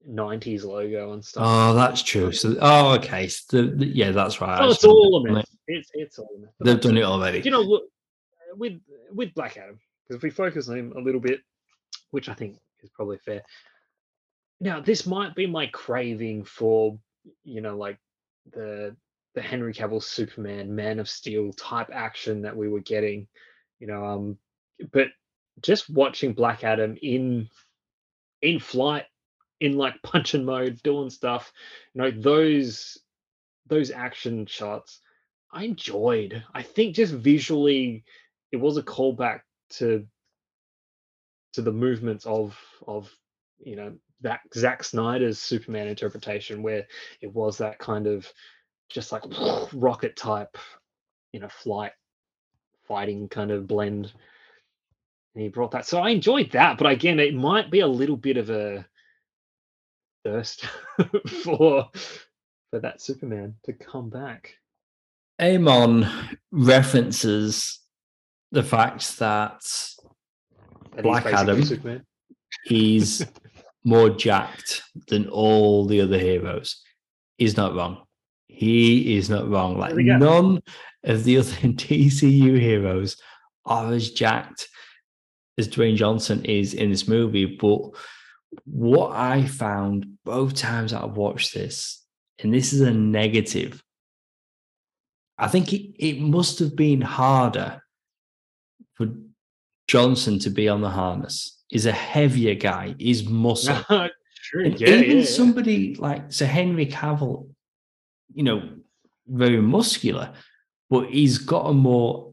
[0.08, 1.42] 90s logo and stuff.
[1.46, 2.32] Oh, that's true.
[2.32, 3.28] So, oh, okay.
[3.28, 4.60] So the, the, yeah, that's right.
[4.60, 5.44] Oh, it's all a myth.
[5.66, 6.50] It's it's all a myth.
[6.60, 7.40] They've done it already.
[7.40, 7.84] You know, look,
[8.54, 8.80] with
[9.12, 11.40] with Black Adam, because if we focus on him a little bit,
[12.10, 13.42] which I think is probably fair.
[14.60, 16.98] Now, this might be my craving for,
[17.44, 17.98] you know, like
[18.52, 18.96] the
[19.34, 23.28] the Henry Cavill Superman, Man of Steel type action that we were getting,
[23.78, 24.04] you know.
[24.04, 24.38] Um,
[24.92, 25.08] but
[25.60, 27.48] just watching Black Adam in
[28.42, 29.04] in flight
[29.60, 31.52] in like punching mode, doing stuff.
[31.94, 32.98] You know, those
[33.66, 35.00] those action shots
[35.50, 36.42] I enjoyed.
[36.54, 38.04] I think just visually
[38.52, 39.40] it was a callback
[39.70, 40.06] to
[41.54, 43.10] to the movements of of
[43.58, 46.86] you know that Zack Snyder's Superman interpretation where
[47.20, 48.30] it was that kind of
[48.88, 49.22] just like
[49.72, 50.58] rocket type,
[51.32, 51.92] you know, flight
[52.86, 54.12] fighting kind of blend.
[55.34, 55.86] And he brought that.
[55.86, 58.84] So I enjoyed that, but again, it might be a little bit of a
[60.24, 60.66] thirst
[61.44, 61.88] for
[62.70, 64.54] for that Superman to come back.
[65.40, 66.06] Amon
[66.50, 67.80] references
[68.50, 69.60] the fact that,
[70.94, 72.04] that Black Adam Superman.
[72.64, 73.24] he's
[73.84, 76.82] more jacked than all the other heroes.
[77.36, 78.02] He's not wrong.
[78.48, 79.78] He is not wrong.
[79.78, 80.60] Like none
[81.04, 83.16] of the other DCU heroes
[83.64, 84.68] are as jacked
[85.56, 87.80] as Dwayne Johnson is in this movie, but
[88.64, 92.04] what I found both times I've watched this,
[92.38, 93.82] and this is a negative,
[95.36, 97.82] I think it, it must have been harder
[98.94, 99.08] for
[99.86, 101.62] Johnson to be on the harness.
[101.68, 103.76] He's a heavier guy, he's muscle.
[104.40, 105.96] sure, and yeah, even yeah, somebody yeah.
[105.98, 107.48] like Sir Henry Cavill,
[108.32, 108.68] you know,
[109.26, 110.32] very muscular,
[110.90, 112.32] but he's got a more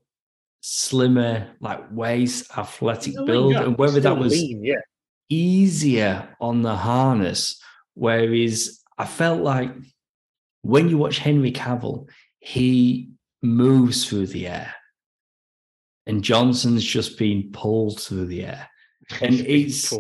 [0.61, 4.75] slimmer, like waist, athletic build, and whether that was lean, yeah
[5.29, 7.61] easier on the harness.
[7.93, 9.71] Whereas I felt like
[10.61, 12.07] when you watch Henry Cavill,
[12.39, 13.09] he
[13.41, 14.73] moves through the air.
[16.07, 18.69] And Johnson's just being pulled through the air.
[19.21, 19.93] And it's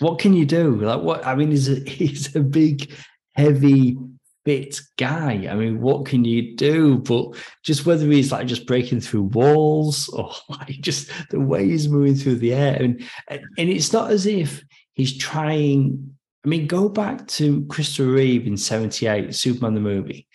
[0.00, 0.76] what can you do?
[0.82, 2.92] Like what I mean, he's a he's a big,
[3.34, 3.96] heavy
[4.44, 5.46] fit guy.
[5.50, 6.98] I mean, what can you do?
[6.98, 11.88] But just whether he's like just breaking through walls or like just the way he's
[11.88, 12.76] moving through the air.
[12.80, 16.16] And and it's not as if he's trying.
[16.44, 20.26] I mean, go back to Christopher Reeve in 78, Superman the movie.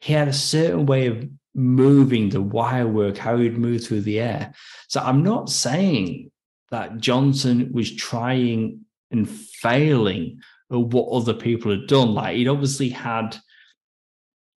[0.00, 4.20] He had a certain way of moving the wire work, how he'd move through the
[4.20, 4.52] air.
[4.88, 6.30] So I'm not saying
[6.70, 10.40] that Johnson was trying and failing
[10.78, 12.14] what other people had done.
[12.14, 13.36] Like he'd obviously had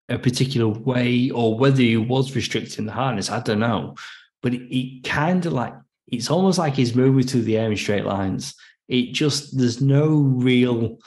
[0.08, 3.96] a particular way, or whether he was restricting the harness, I don't know.
[4.42, 5.74] But it, it kind of like
[6.08, 8.54] it's almost like he's moving through the air in straight lines.
[8.88, 10.98] It just there's no real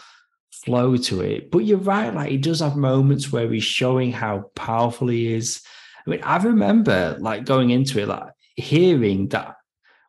[0.52, 1.52] flow to it.
[1.52, 5.62] But you're right, like he does have moments where he's showing how powerful he is.
[6.06, 9.56] I mean, I remember like going into it, like hearing that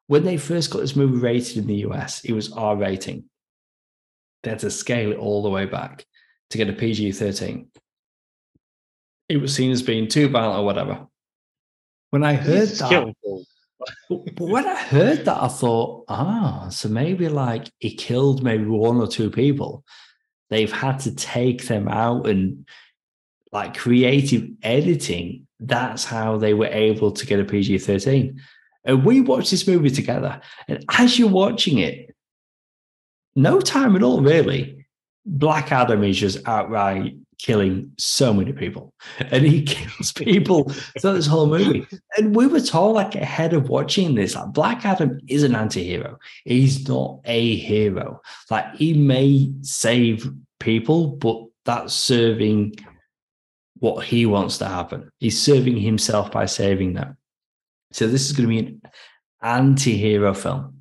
[0.06, 3.24] when they first got this movie rated in the US, it was R rating.
[4.42, 6.04] They had to scale it all the way back
[6.50, 7.68] to get a PG 13.
[9.28, 11.06] It was seen as being too violent or whatever.
[12.10, 13.14] When I heard that,
[14.08, 18.96] but when I heard that, I thought, ah, so maybe like he killed maybe one
[18.96, 19.84] or two people.
[20.50, 22.66] They've had to take them out and
[23.52, 28.40] like creative editing, that's how they were able to get a PG 13.
[28.84, 30.40] And we watched this movie together.
[30.68, 32.07] And as you're watching it,
[33.38, 34.86] no time at all, really.
[35.24, 38.92] Black Adam is just outright killing so many people.
[39.18, 40.70] And he kills people
[41.00, 41.86] throughout this whole movie.
[42.16, 45.84] And we were told, like, ahead of watching this, like, Black Adam is an anti
[45.84, 46.18] hero.
[46.44, 48.20] He's not a hero.
[48.50, 52.74] Like, he may save people, but that's serving
[53.78, 55.10] what he wants to happen.
[55.20, 57.16] He's serving himself by saving them.
[57.92, 58.82] So this is going to be an
[59.40, 60.80] anti-hero film.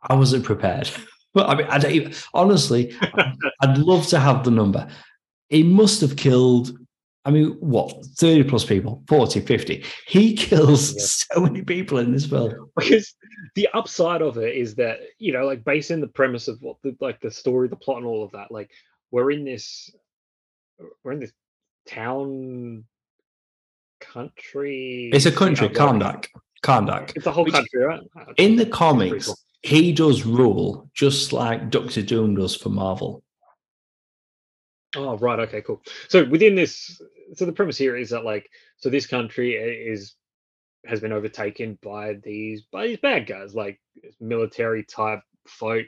[0.00, 0.90] I wasn't prepared.
[1.32, 2.94] But I mean, I don't even, honestly,
[3.60, 4.88] I'd love to have the number.
[5.48, 6.76] He must have killed,
[7.24, 9.84] I mean, what, 30 plus people, 40, 50.
[10.06, 11.36] He kills yeah.
[11.36, 12.70] so many people in this film.
[12.76, 13.14] Because
[13.54, 16.76] the upside of it is that, you know, like based on the premise of what
[16.82, 18.70] the like the story, the plot and all of that, like
[19.10, 19.90] we're in this
[21.02, 21.32] we're in this
[21.86, 22.84] town
[24.00, 25.10] country.
[25.12, 26.26] It's a country, Kahndaq.
[26.62, 27.12] Kahndaq.
[27.16, 28.00] It's a whole country, right?
[28.36, 29.32] In the comics.
[29.62, 33.22] He does rule just like Doctor Doom does for Marvel.
[34.96, 35.38] Oh, right.
[35.40, 35.82] Okay, cool.
[36.08, 37.00] So within this,
[37.34, 40.14] so the premise here is that like, so this country is
[40.86, 43.80] has been overtaken by these by these bad guys, like
[44.20, 45.86] military type folk.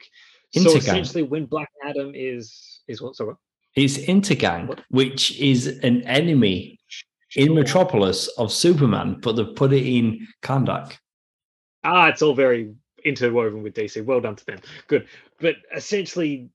[0.54, 0.70] Intergang.
[0.70, 3.16] So essentially, when Black Adam is is what?
[3.16, 3.34] Sorry.
[3.74, 7.46] It's Intergang, which is an enemy sure.
[7.46, 10.98] in Metropolis of Superman, but they've put it in Kahndaq.
[11.82, 14.04] Ah, it's all very interwoven with DC.
[14.04, 14.58] Well done to them.
[14.86, 15.06] Good.
[15.40, 16.50] But essentially,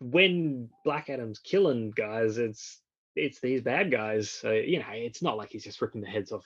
[0.00, 2.78] when Black Adam's killing guys, it's
[3.16, 4.30] it's these bad guys.
[4.30, 6.44] So, you know, it's not like he's just ripping the heads off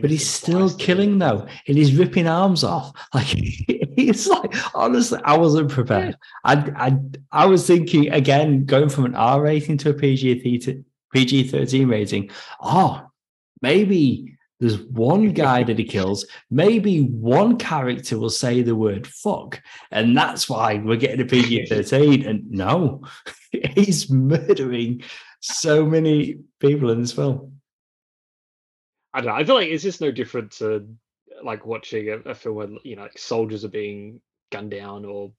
[0.00, 2.92] but he's still killing though, and he's ripping arms off.
[3.14, 6.16] Like he's like, honestly, I wasn't prepared.
[6.42, 6.98] I, I,
[7.30, 12.30] I was thinking again, going from an R rating to a PG PG thirteen rating.
[12.60, 13.06] Oh,
[13.62, 14.33] maybe
[14.64, 16.26] there's one guy that he kills.
[16.50, 21.66] Maybe one character will say the word "fuck," and that's why we're getting a PG
[21.66, 22.26] thirteen.
[22.26, 23.02] And no,
[23.74, 25.02] he's murdering
[25.40, 27.60] so many people in this film.
[29.12, 29.34] I don't know.
[29.34, 30.88] I feel like it's just no different to
[31.42, 35.30] like watching a, a film where you know like soldiers are being gunned down or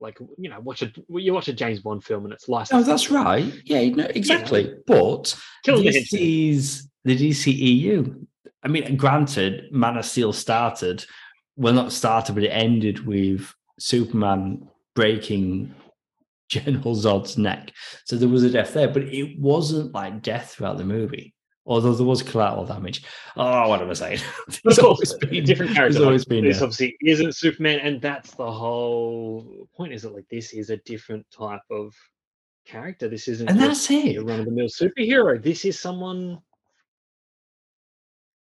[0.00, 2.86] like you know watch a you watch a James Bond film and it's licensed.
[2.86, 3.52] Oh, that's right.
[3.64, 4.62] Yeah, no, exactly.
[4.62, 8.24] You know, but this is the DCEU.
[8.64, 11.04] I mean, granted, Man of Steel started
[11.56, 15.74] well, not started, but it ended with Superman breaking
[16.48, 17.72] General Zod's neck.
[18.04, 21.34] So there was a death there, but it wasn't like death throughout the movie
[21.68, 23.04] although there was collateral damage.
[23.36, 24.20] Oh, what am I saying?
[24.64, 26.00] there's always been different characters.
[26.00, 26.44] always been.
[26.44, 26.64] This yeah.
[26.64, 29.92] obviously isn't Superman, and that's the whole point.
[29.92, 31.94] Is it like this is a different type of
[32.66, 33.06] character?
[33.06, 34.16] This isn't, and that's it.
[34.16, 35.40] A run of the mill superhero.
[35.40, 36.38] This is someone.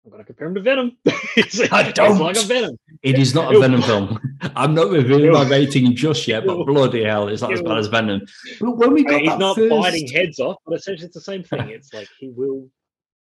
[0.08, 0.96] I'm going to compare him to Venom.
[1.36, 2.18] it's, I don't.
[2.18, 2.78] Like a Venom.
[3.02, 4.18] It is not a Venom film.
[4.56, 7.88] I'm not revealing my rating just yet, but bloody hell, it's not as bad as
[7.88, 8.22] Venom.
[8.58, 9.68] But when we got he's not first...
[9.68, 11.68] biting heads off, but essentially it's the same thing.
[11.68, 12.70] It's like he will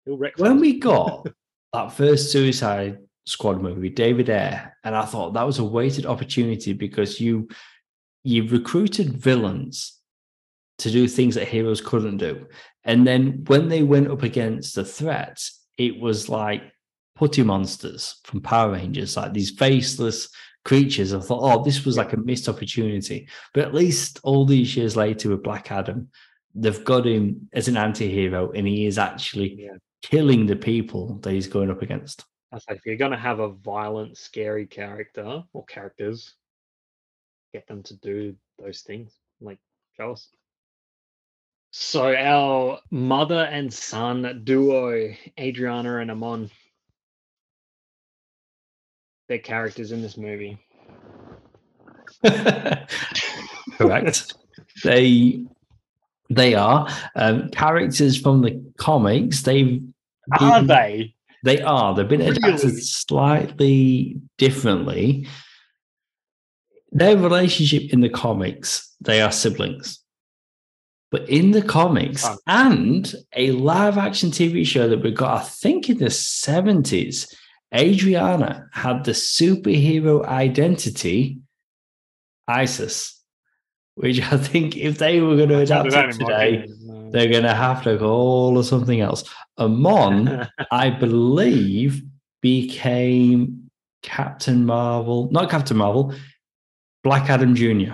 [0.06, 0.38] he'll wreck.
[0.38, 1.28] when we got
[1.74, 6.72] that first Suicide Squad movie, David Ayer, and I thought that was a weighted opportunity
[6.72, 7.48] because you
[8.24, 9.98] you recruited villains
[10.78, 12.46] to do things that heroes couldn't do,
[12.84, 15.38] and then when they went up against the threat,
[15.80, 16.62] it was like
[17.16, 20.28] putty monsters from Power Rangers, like these faceless
[20.64, 21.14] creatures.
[21.14, 23.28] I thought, oh, this was like a missed opportunity.
[23.54, 26.08] But at least all these years later with Black Adam,
[26.54, 31.32] they've got him as an anti-hero and he is actually yeah killing the people that
[31.32, 32.24] he's going up against.
[32.52, 36.34] I say if you're going to have a violent, scary character or characters,
[37.52, 39.12] get them to do those things.
[39.40, 39.58] Like,
[39.96, 40.28] show us.
[41.72, 46.50] So our mother and son duo, Adriana and Amon,
[49.28, 50.58] their characters in this movie.
[53.78, 54.34] Correct.
[54.84, 55.46] they
[56.28, 59.42] they are um, characters from the comics.
[59.42, 59.80] They've
[60.40, 61.14] are they?
[61.44, 61.94] They are.
[61.94, 62.80] They've been adapted really?
[62.80, 65.26] slightly differently.
[66.92, 70.00] Their relationship in the comics, they are siblings.
[71.10, 72.36] But in the comics oh.
[72.46, 77.34] and a live action TV show that we got, I think in the 70s,
[77.74, 81.38] Adriana had the superhero identity
[82.48, 83.20] Isis
[84.00, 86.66] which I think if they were going to adapt it today,
[87.10, 89.24] they're going to have to call or something else.
[89.58, 92.02] Amon, I believe,
[92.40, 93.70] became
[94.02, 96.14] Captain Marvel, not Captain Marvel,
[97.04, 97.92] Black Adam Jr.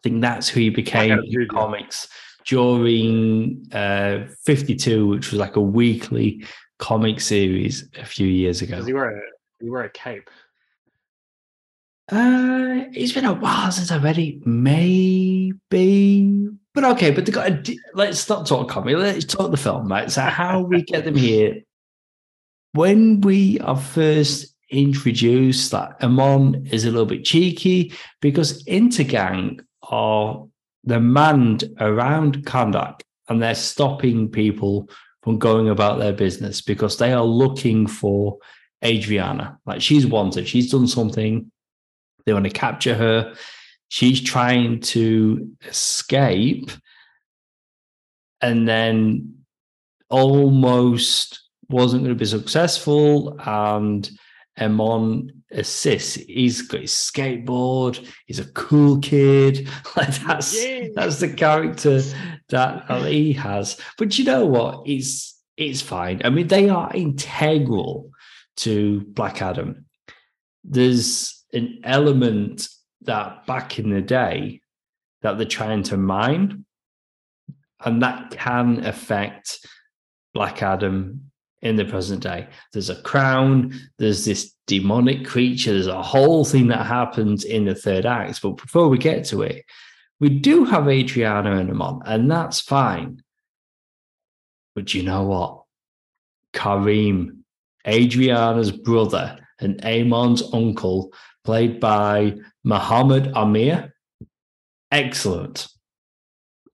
[0.00, 2.08] I think that's who he became in comics
[2.46, 6.44] during uh, 52, which was like a weekly
[6.78, 8.76] comic series a few years ago.
[8.76, 9.20] Does he wear a
[9.60, 10.30] he wear a cape?
[12.10, 14.46] Uh, it's been a while since I've read it.
[14.46, 15.52] Maybe,
[16.74, 17.10] but okay.
[17.10, 18.96] But they got a, let's not talk comic.
[18.96, 20.10] Let's talk the film, right?
[20.10, 21.60] So how we get them here?
[22.72, 29.60] When we are first introduced, that Amon is a little bit cheeky because Intergang
[29.90, 30.46] are
[30.84, 34.88] they're manned around Kahndaq and they're stopping people
[35.22, 38.38] from going about their business because they are looking for
[38.82, 39.58] Adriana.
[39.66, 41.50] Like she's wanted, she's done something.
[42.24, 43.34] They want to capture her.
[43.88, 46.70] She's trying to escape
[48.40, 49.34] and then
[50.08, 53.36] almost wasn't going to be successful.
[53.44, 54.08] And
[54.58, 56.14] Amon assists.
[56.14, 58.06] He's got his skateboard.
[58.26, 59.68] He's a cool kid.
[59.96, 60.52] Like that's
[60.94, 62.00] that's the character
[62.48, 63.76] that he has.
[63.98, 64.82] But you know what?
[64.86, 66.22] It's it's fine.
[66.24, 68.10] I mean, they are integral
[68.58, 69.86] to Black Adam.
[70.64, 72.68] There's an element
[73.02, 74.60] that back in the day
[75.22, 76.64] that they're trying to mine,
[77.84, 79.66] and that can affect
[80.32, 81.29] Black Adam
[81.62, 82.48] in the present day.
[82.72, 87.74] There's a crown, there's this demonic creature, there's a whole thing that happens in the
[87.74, 88.40] third act.
[88.42, 89.64] But before we get to it,
[90.20, 93.22] we do have Adriana and Amon, and that's fine.
[94.74, 95.62] But you know what?
[96.52, 97.38] Kareem,
[97.86, 101.12] Adriana's brother and Amon's uncle,
[101.44, 103.92] played by Mohammed Amer.
[104.90, 105.68] Excellent.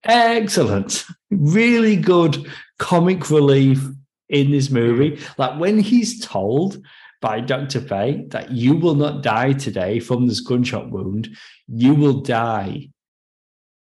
[0.04, 1.04] Excellent.
[1.30, 3.84] Really good comic relief
[4.28, 5.20] in this movie.
[5.38, 6.84] Like when he's told
[7.20, 7.80] by Dr.
[7.80, 11.36] Fate that you will not die today from this gunshot wound,
[11.68, 12.90] you will die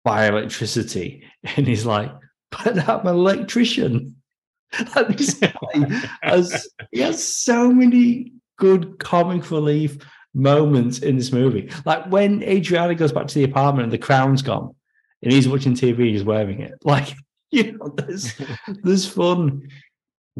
[0.03, 1.23] by electricity.
[1.55, 2.11] And he's like,
[2.51, 4.15] but I'm an electrician.
[5.09, 9.97] This guy has, he has so many good comic relief
[10.33, 11.71] moments in this movie.
[11.85, 14.75] Like when Adriana goes back to the apartment and the crown's gone
[15.23, 16.73] and he's watching TV, he's wearing it.
[16.83, 17.15] Like,
[17.51, 18.35] you know, there's
[18.83, 19.69] there's fun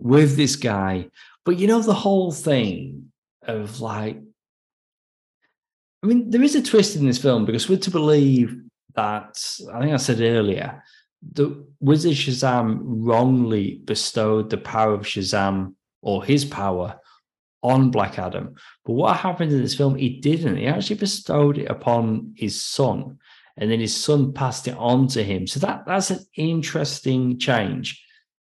[0.02, 1.10] with this guy.
[1.46, 3.12] But you know, the whole thing
[3.44, 4.20] of like,
[6.04, 8.56] I mean, there is a twist in this film because we're to believe
[8.96, 9.44] that,
[9.74, 10.84] I think I said earlier,
[11.34, 16.98] the Wizard Shazam wrongly bestowed the power of Shazam or his power
[17.62, 18.56] on Black Adam.
[18.86, 20.56] But what happened in this film, he didn't.
[20.56, 23.20] He actually bestowed it upon his son,
[23.58, 25.46] and then his son passed it on to him.
[25.46, 28.02] So that that's an interesting change.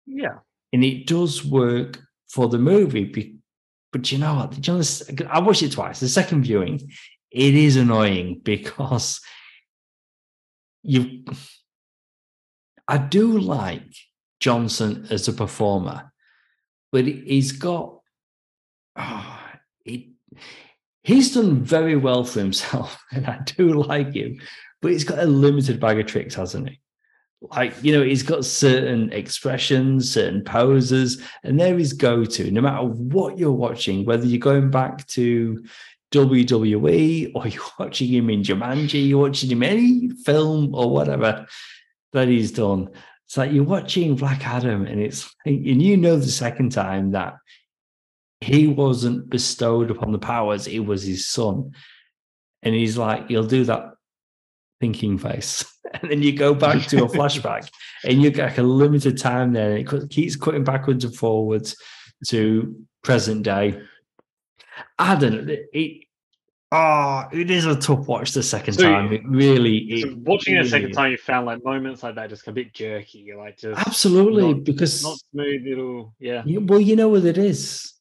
[0.05, 0.37] Yeah
[0.73, 1.99] and it does work
[2.29, 3.39] for the movie.
[3.91, 4.67] But you know what?
[4.67, 4.81] Know,
[5.29, 5.99] I watched it twice.
[5.99, 6.91] The second viewing,
[7.29, 9.21] it is annoying because
[10.83, 11.25] you.
[12.87, 13.83] I do like
[14.39, 16.11] Johnson as a performer,
[16.91, 17.99] but he's got.
[18.97, 19.39] Oh,
[19.85, 20.15] he,
[21.03, 24.41] he's done very well for himself, and I do like him,
[24.81, 26.80] but he's got a limited bag of tricks, hasn't he?
[27.41, 33.37] Like you know he's got certain expressions certain poses and they're go-to no matter what
[33.37, 35.63] you're watching whether you're going back to
[36.11, 41.47] WWE or you're watching him in Jumanji you're watching him any film or whatever
[42.13, 42.89] that he's done.
[43.25, 47.35] It's like you're watching Black Adam and it's and you know the second time that
[48.41, 51.71] he wasn't bestowed upon the powers it was his son.
[52.63, 53.91] And he's like he'll do that
[54.81, 55.63] thinking face.
[55.93, 57.69] And then you go back to a flashback
[58.05, 59.75] and you get like a limited time there.
[59.75, 61.75] And it keeps cutting backwards and forwards
[62.27, 63.81] to present day.
[64.97, 65.55] I don't know.
[65.73, 66.05] It,
[66.71, 69.11] oh, it is a tough watch the second so time.
[69.11, 72.47] It really it, watching it a second time, you found like moments like that just
[72.47, 73.19] a bit jerky.
[73.19, 75.67] You're like just absolutely not, because not smooth.
[75.67, 76.13] at all.
[76.19, 76.41] yeah.
[76.45, 77.93] You, well, you know what it is.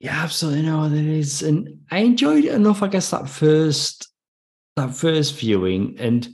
[0.00, 2.82] Yeah, absolutely know what it is, and I enjoyed it enough.
[2.82, 4.08] I guess that first
[4.78, 6.28] that first viewing and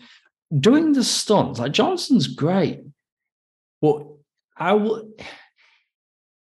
[0.59, 1.59] doing the stunts.
[1.59, 2.81] Like Johnson's great,
[3.81, 4.07] but
[4.57, 5.11] I will.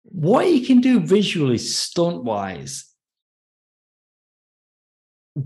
[0.05, 2.85] What he can do visually, stunt wise,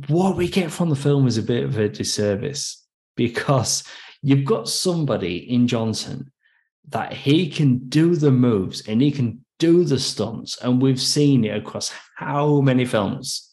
[0.08, 2.86] what we get from the film is a bit of a disservice
[3.16, 3.82] because
[4.22, 6.30] you've got somebody in Johnson
[6.90, 11.44] that he can do the moves and he can do the stunts, and we've seen
[11.44, 13.49] it across how many films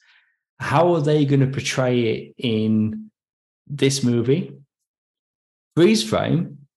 [0.60, 3.12] how are they going to portray it in
[3.68, 4.58] this movie?
[5.76, 6.68] Freeze frame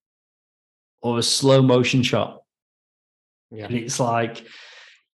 [1.03, 2.43] or a slow motion shot?
[3.51, 3.67] Yeah.
[3.67, 4.47] And it's like,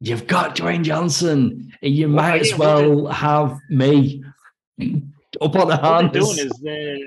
[0.00, 4.22] you've got Dwayne Johnson, and you well, might as well have me
[5.40, 6.06] up on the hand.
[6.06, 6.98] What they're doing is they're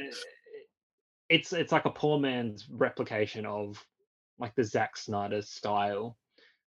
[1.29, 3.83] it's it's like a poor man's replication of
[4.39, 6.17] like the Zack Snyder style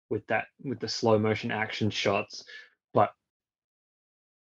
[0.09, 2.43] with that with the slow motion action shots,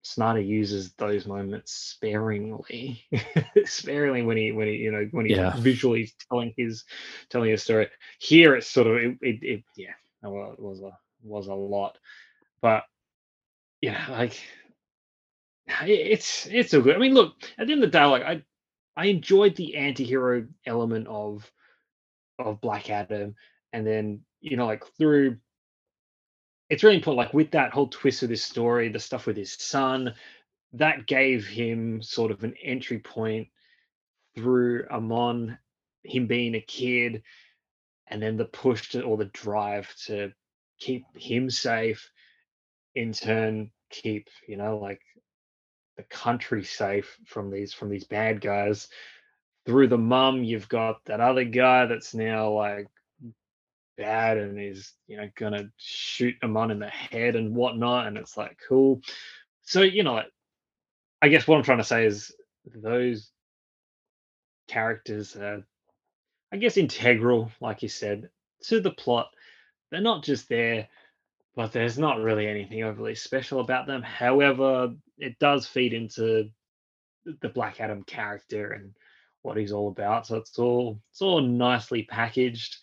[0.03, 3.05] Snyder uses those moments sparingly,
[3.65, 5.57] sparingly when he when he you know when he Yeah.
[5.57, 6.85] visually telling his
[7.31, 7.89] telling his story.
[8.19, 10.93] Here it's sort of it, it, it yeah, well, it was a
[11.23, 11.99] was a lot,
[12.63, 12.85] but
[13.81, 14.41] yeah, like
[15.83, 16.97] it- it's it's so good.
[16.97, 18.43] I mean, look at the end of the day, like I
[18.97, 21.51] I enjoyed the anti-hero element of
[22.39, 23.35] of Black Adam,
[23.73, 25.39] and then you know like through
[26.69, 29.53] it's really important like with that whole twist of this story the stuff with his
[29.53, 30.15] son
[30.75, 33.49] that gave him sort of an entry point
[34.35, 35.59] through amon
[36.05, 37.23] him being a kid
[38.07, 40.33] and then the push to or the drive to
[40.79, 42.11] keep him safe
[42.95, 45.01] in turn keep you know like
[45.99, 48.89] the country safe from these from these bad guys.
[49.67, 52.87] Through the mum you've got that other guy that's now like
[53.99, 58.37] bad and is you know gonna shoot Amon in the head and whatnot and it's
[58.37, 59.03] like cool.
[59.63, 60.23] So you know
[61.21, 62.33] i guess what i'm trying to say is
[62.75, 63.31] those
[64.69, 65.65] characters are
[66.53, 68.31] i guess integral like you said
[68.65, 69.29] to the plot.
[69.91, 70.89] They're not just there
[71.57, 74.01] but there's not really anything overly special about them.
[74.01, 76.51] However it does feed into
[77.41, 78.95] the black adam character and
[79.43, 80.27] what he's all about.
[80.27, 82.77] So it's all it's all nicely packaged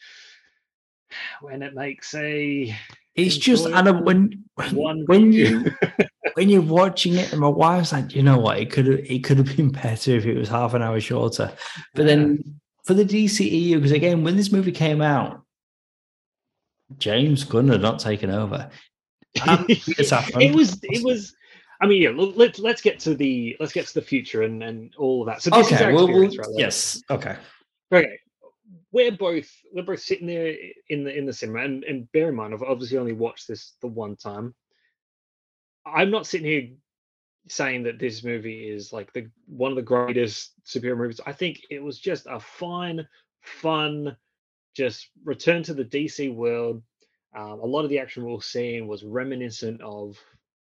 [1.42, 2.76] when it makes a
[3.16, 5.66] It's just and when one when you
[6.34, 9.24] when you're watching it, and my wife's like, you know what, it could have it
[9.24, 11.52] could have been better if it was half an hour shorter.
[11.94, 15.44] But then for the DCEU, because again, when this movie came out,
[16.98, 18.70] James Gunn had not taken over.
[19.48, 21.36] Um, it was it was
[21.82, 22.12] I mean, yeah.
[22.16, 25.42] Let's let's get to the let's get to the future and and all of that.
[25.42, 25.94] So this is okay.
[25.94, 26.30] Well, well?
[26.56, 27.02] Yes.
[27.10, 27.36] Okay.
[27.92, 28.20] Okay.
[28.96, 30.56] We're both we're both sitting there
[30.88, 33.74] in the in the cinema, and and bear in mind, I've obviously only watched this
[33.82, 34.56] the one time.
[35.86, 36.70] I'm not sitting here
[37.50, 41.20] saying that this movie is like the one of the greatest superhero movies.
[41.26, 43.06] I think it was just a fine,
[43.42, 44.16] fun,
[44.78, 46.82] just return to the DC world.
[47.36, 50.18] Um, a lot of the action we were seeing was reminiscent of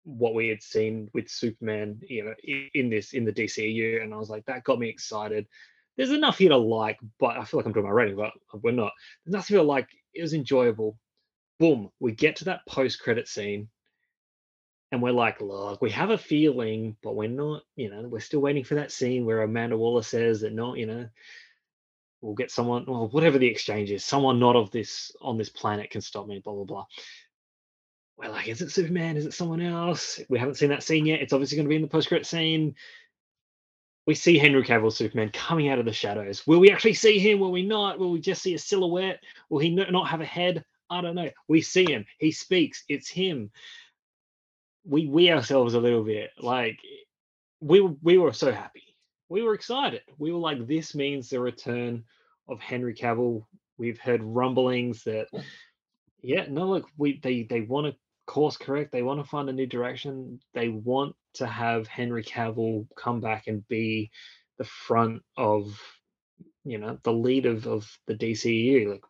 [0.04, 2.34] what we had seen with Superman, you know,
[2.72, 5.46] in this in the DCU, and I was like, that got me excited.
[5.96, 8.32] There's enough here to like, but I feel like I'm doing my rating, but
[8.62, 8.92] we're not.
[9.24, 9.88] There's nothing to like.
[10.12, 10.98] It was enjoyable.
[11.60, 13.68] Boom, we get to that post-credit scene,
[14.90, 18.40] and we're like, look, we have a feeling, but we're not, you know, we're still
[18.40, 21.08] waiting for that scene where Amanda Waller says that no, you know,
[22.20, 25.90] we'll get someone, or whatever the exchange is, someone not of this on this planet
[25.90, 26.86] can stop me, blah blah blah.
[28.16, 29.16] We're like, is it Superman?
[29.16, 30.20] Is it someone else?
[30.28, 31.20] We haven't seen that scene yet.
[31.20, 32.74] It's obviously going to be in the post-credit scene.
[34.06, 36.46] We see Henry Cavill Superman coming out of the shadows.
[36.46, 37.40] Will we actually see him?
[37.40, 37.98] Will we not?
[37.98, 39.20] Will we just see a silhouette?
[39.48, 40.64] Will he not have a head?
[40.90, 41.30] I don't know.
[41.48, 42.04] We see him.
[42.18, 42.84] He speaks.
[42.88, 43.50] It's him.
[44.84, 46.78] We we ourselves a little bit like
[47.60, 48.94] we we were so happy.
[49.30, 50.02] We were excited.
[50.18, 52.04] We were like, this means the return
[52.48, 53.46] of Henry Cavill.
[53.78, 55.28] We've heard rumblings that
[56.20, 57.96] yeah, no, look, we they they want to
[58.26, 58.92] course correct.
[58.92, 60.40] They want to find a new direction.
[60.52, 64.10] They want to have Henry Cavill come back and be
[64.58, 65.78] the front of
[66.64, 68.88] you know the lead of of the DCU.
[68.92, 69.04] Like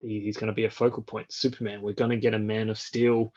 [0.00, 1.32] he- he's going to be a focal point.
[1.32, 1.82] Superman.
[1.82, 3.32] We're going to get a Man of Steel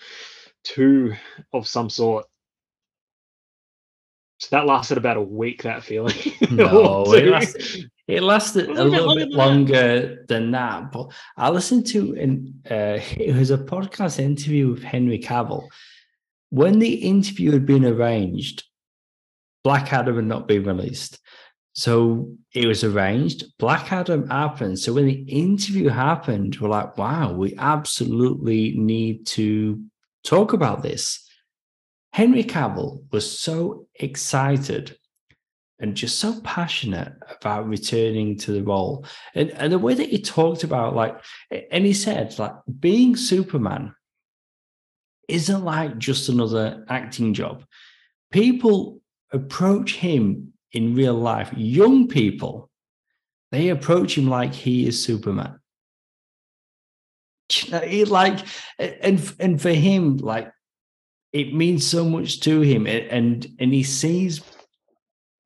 [0.63, 1.13] two
[1.51, 2.25] of some sort.
[4.39, 5.63] So that lasted about a week.
[5.63, 6.15] That feeling.
[6.51, 9.37] No, it lasted, it lasted Was a it a bit little longer bit than that?
[9.37, 10.91] longer than that.
[10.91, 15.67] But I listened to an uh, it was a podcast interview with Henry Cavill.
[16.53, 18.63] When the interview had been arranged,
[19.63, 21.19] Black Adam had not been released.
[21.73, 23.45] So it was arranged.
[23.57, 24.77] Black Adam happened.
[24.77, 29.83] So when the interview happened, we're like, wow, we absolutely need to
[30.23, 31.27] talk about this.
[32.11, 34.95] Henry Cavill was so excited
[35.79, 39.07] and just so passionate about returning to the role.
[39.33, 41.19] And, and the way that he talked about, like,
[41.71, 43.95] and he said, like, being Superman
[45.27, 47.65] isn't like just another acting job.
[48.31, 49.01] People
[49.31, 52.69] approach him in real life, young people,
[53.51, 55.59] they approach him like he is Superman.
[57.51, 58.39] You know, he like,
[58.79, 60.51] and and for him, like,
[61.31, 64.41] it means so much to him, and and, and he sees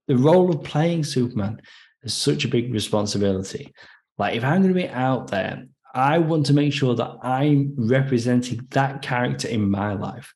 [0.07, 1.61] the role of playing Superman
[2.05, 3.73] as such a big responsibility.
[4.17, 5.65] Like, if I'm going to be out there,
[5.97, 10.33] I want to make sure that I'm representing that character in my life.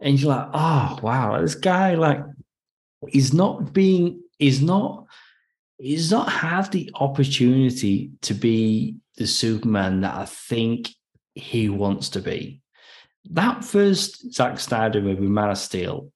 [0.00, 2.24] And you're like, oh, wow, this guy, like,
[3.12, 5.06] is not being, is not,
[5.78, 10.88] he's not have the opportunity to be the Superman that I think
[11.36, 12.60] he wants to be.
[13.30, 16.10] That first Zack Snyder movie, Man of Steel,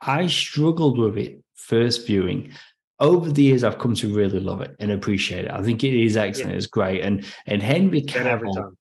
[0.00, 2.54] I struggled with it first viewing.
[3.00, 5.50] Over the years, I've come to really love it and appreciate it.
[5.50, 6.52] I think it is excellent.
[6.52, 6.56] Yeah.
[6.58, 8.72] It's great, and and Henry Cavill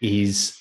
[0.00, 0.58] is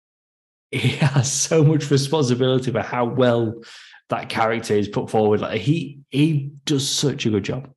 [0.70, 3.62] he has so much responsibility for how well
[4.08, 5.40] that character is put forward.
[5.40, 7.70] Like he he does such a good job,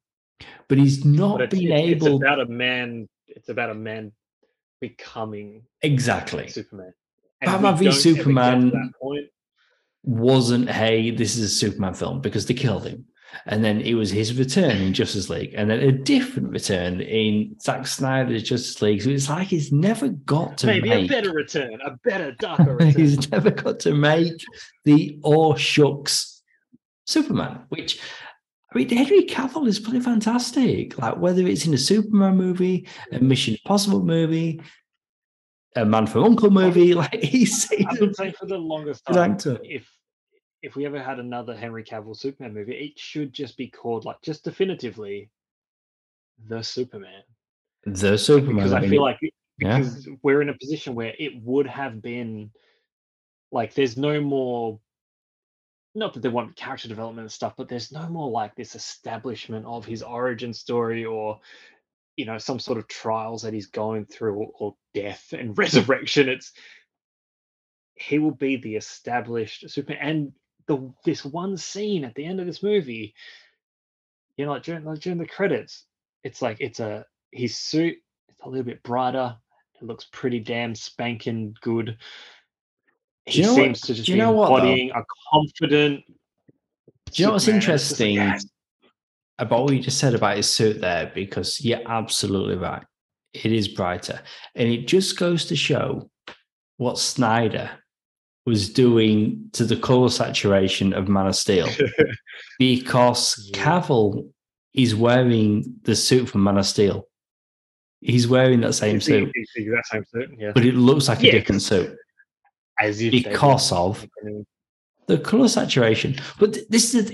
[0.67, 2.07] but he's not but been able.
[2.07, 3.07] It's about a man.
[3.27, 4.11] It's about a man
[4.81, 6.93] becoming exactly Superman.
[7.41, 8.93] And Batman v Superman
[10.03, 10.69] wasn't.
[10.69, 13.05] Hey, this is a Superman film because they killed him.
[13.45, 17.55] And then it was his return in Justice League, and then a different return in
[17.59, 19.01] Zack Snyder's Justice League.
[19.01, 22.75] So it's like he's never got to maybe make, a better return, a better, darker
[22.79, 22.93] return.
[22.93, 24.43] he's never got to make
[24.85, 26.41] the or shucks
[27.05, 27.99] Superman, which
[28.73, 30.97] I mean, Henry Cavill is pretty fantastic.
[30.97, 34.61] Like whether it's in a Superman movie, a Mission Impossible movie,
[35.75, 37.69] a Man from Uncle movie, like he's.
[37.69, 39.87] he's I would say for the longest time, if
[40.63, 44.21] if we ever had another Henry Cavill Superman movie, it should just be called like
[44.21, 45.29] just definitively
[46.47, 47.23] the Superman.
[47.85, 48.55] The Superman.
[48.55, 49.19] Because I feel like
[49.59, 50.13] because yeah.
[50.23, 52.49] we're in a position where it would have been
[53.51, 54.79] like there's no more
[55.93, 59.65] not that they want character development and stuff, but there's no more like this establishment
[59.67, 61.39] of his origin story or
[62.15, 66.29] you know some sort of trials that he's going through or, or death and resurrection.
[66.29, 66.53] It's
[67.95, 70.31] he will be the established super and
[70.67, 73.13] the this one scene at the end of this movie,
[74.37, 75.85] you know, like during, like during the credits,
[76.23, 77.97] it's like it's a his suit.
[78.29, 79.35] It's a little bit brighter.
[79.81, 81.97] It looks pretty damn spanking good.
[83.25, 86.03] He seems what, to just be embodying what, a confident.
[87.11, 88.41] Do you know what's interesting like,
[89.39, 91.11] about what you just said about his suit there?
[91.13, 92.83] Because you're absolutely right.
[93.33, 94.21] It is brighter,
[94.55, 96.09] and it just goes to show
[96.77, 97.69] what Snyder
[98.45, 101.67] was doing to the color saturation of Man of Steel
[102.59, 103.63] because yeah.
[103.63, 104.29] Cavill
[104.73, 107.07] is wearing the suit from Man of Steel.
[108.01, 109.31] He's wearing that same suit.
[109.55, 110.51] That same suit, yeah.
[110.53, 111.95] But it looks like yeah, a different suit.
[112.81, 114.05] As because of
[115.07, 116.15] the color saturation.
[116.39, 117.13] But this is,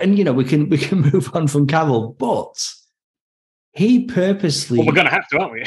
[0.00, 2.54] and you know, we can we can move on from Cavill, but
[3.72, 4.78] he purposely.
[4.78, 5.64] Well, we're going to have to, aren't we?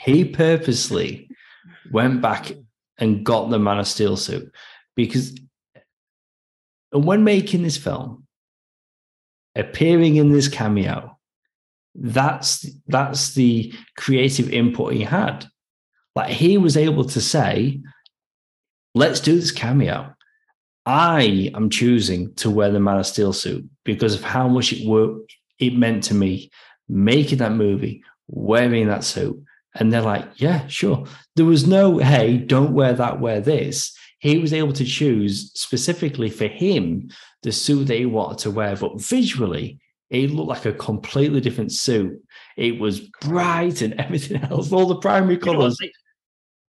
[0.00, 1.28] he purposely
[1.90, 2.52] went back
[2.98, 4.52] and got the Man of Steel suit
[4.94, 5.34] because
[6.92, 8.26] and when making this film,
[9.54, 11.18] appearing in this cameo,
[11.94, 15.46] that's that's the creative input he had.
[16.14, 17.80] Like he was able to say,
[18.94, 20.14] let's do this cameo.
[20.86, 24.86] I am choosing to wear the Man of Steel suit because of how much it
[24.86, 26.50] worked, it meant to me
[26.88, 29.42] making that movie, wearing that suit,
[29.78, 31.06] and they're like, yeah, sure.
[31.36, 33.96] There was no, hey, don't wear that, wear this.
[34.18, 37.10] He was able to choose specifically for him
[37.42, 39.78] the suit that he wanted to wear, but visually,
[40.10, 42.20] it looked like a completely different suit.
[42.56, 45.76] It was bright and everything else, all the primary colors.
[45.80, 45.92] They,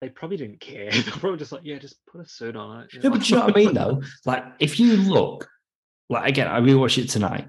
[0.00, 0.90] they, probably didn't care.
[0.90, 2.90] They're probably just like, yeah, just put a suit on it.
[3.02, 4.02] Yeah, but you know what I mean, though?
[4.26, 5.48] Like, if you look,
[6.10, 7.48] like, again, I rewatched it tonight.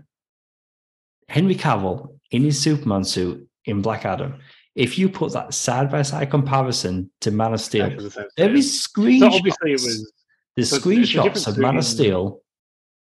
[1.27, 4.39] Henry Cavill in his Superman suit in Black Adam
[4.75, 7.89] if you put that side by side comparison to Man of Steel,
[8.37, 9.19] there is screenshots.
[9.19, 10.11] So obviously, it was
[10.55, 12.41] the screenshots of Man of Steel.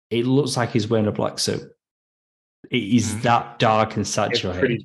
[0.10, 1.70] It looks like he's wearing a black suit.
[2.72, 3.22] It is mm-hmm.
[3.22, 4.84] that dark and saturated.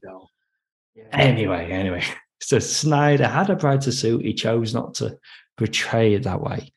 [0.95, 1.05] Yeah.
[1.13, 2.05] Anyway, anyway,
[2.41, 4.25] so Snyder had a brighter suit.
[4.25, 5.19] He chose not to
[5.57, 6.73] portray it that way.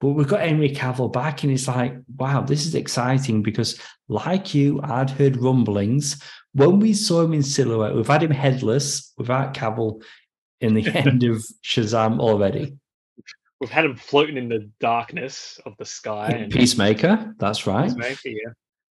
[0.00, 4.54] But we've got Henry Cavill back, and it's like, wow, this is exciting because, like
[4.54, 6.22] you, I'd heard rumblings
[6.58, 10.02] when we saw him in silhouette, we've had him headless without Cavill
[10.60, 12.76] in the end of Shazam already.
[13.60, 16.28] We've had him floating in the darkness of the sky.
[16.28, 17.88] And Peacemaker, that's right.
[17.88, 18.52] Peacemaker, yeah.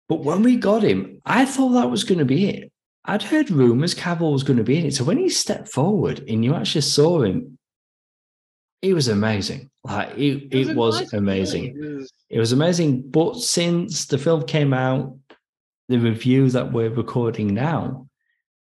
[0.08, 2.72] But when we got him, I thought that was going to be it.
[3.04, 4.94] I'd heard rumors Cavill was going to be in it.
[4.94, 7.58] So when he stepped forward and you actually saw him,
[8.82, 9.70] it was amazing.
[9.84, 11.64] Like it, it was, it was nice amazing.
[11.64, 12.12] It was...
[12.28, 13.10] it was amazing.
[13.10, 15.16] But since the film came out,
[15.88, 18.06] the review that we're recording now,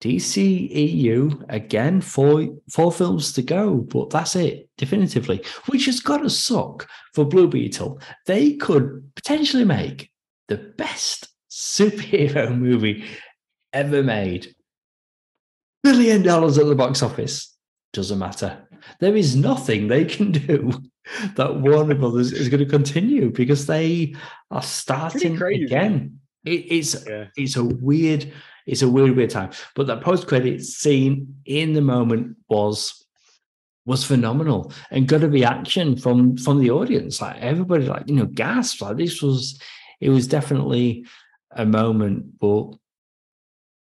[0.03, 5.43] DCEU again, four four films to go, but that's it definitively.
[5.67, 8.01] Which has got to suck for Blue Beetle.
[8.27, 10.11] They could potentially make
[10.49, 13.05] the best superhero movie
[13.73, 14.55] ever made.
[15.83, 17.57] Billion dollars at the box office
[17.93, 18.67] doesn't matter.
[19.01, 20.73] There is nothing they can do
[21.37, 24.15] that Warner Brothers is going to continue because they
[24.51, 26.19] are starting again.
[26.45, 27.27] It, it's yeah.
[27.37, 28.33] it's a weird
[28.67, 29.51] it's a weird, weird time.
[29.75, 32.99] But that post credit scene in the moment was
[33.85, 37.21] was phenomenal and got a reaction from from the audience.
[37.21, 38.83] Like everybody, like you know, gasped.
[38.83, 39.61] Like this was,
[40.01, 41.07] it was definitely
[41.51, 42.39] a moment.
[42.39, 42.75] But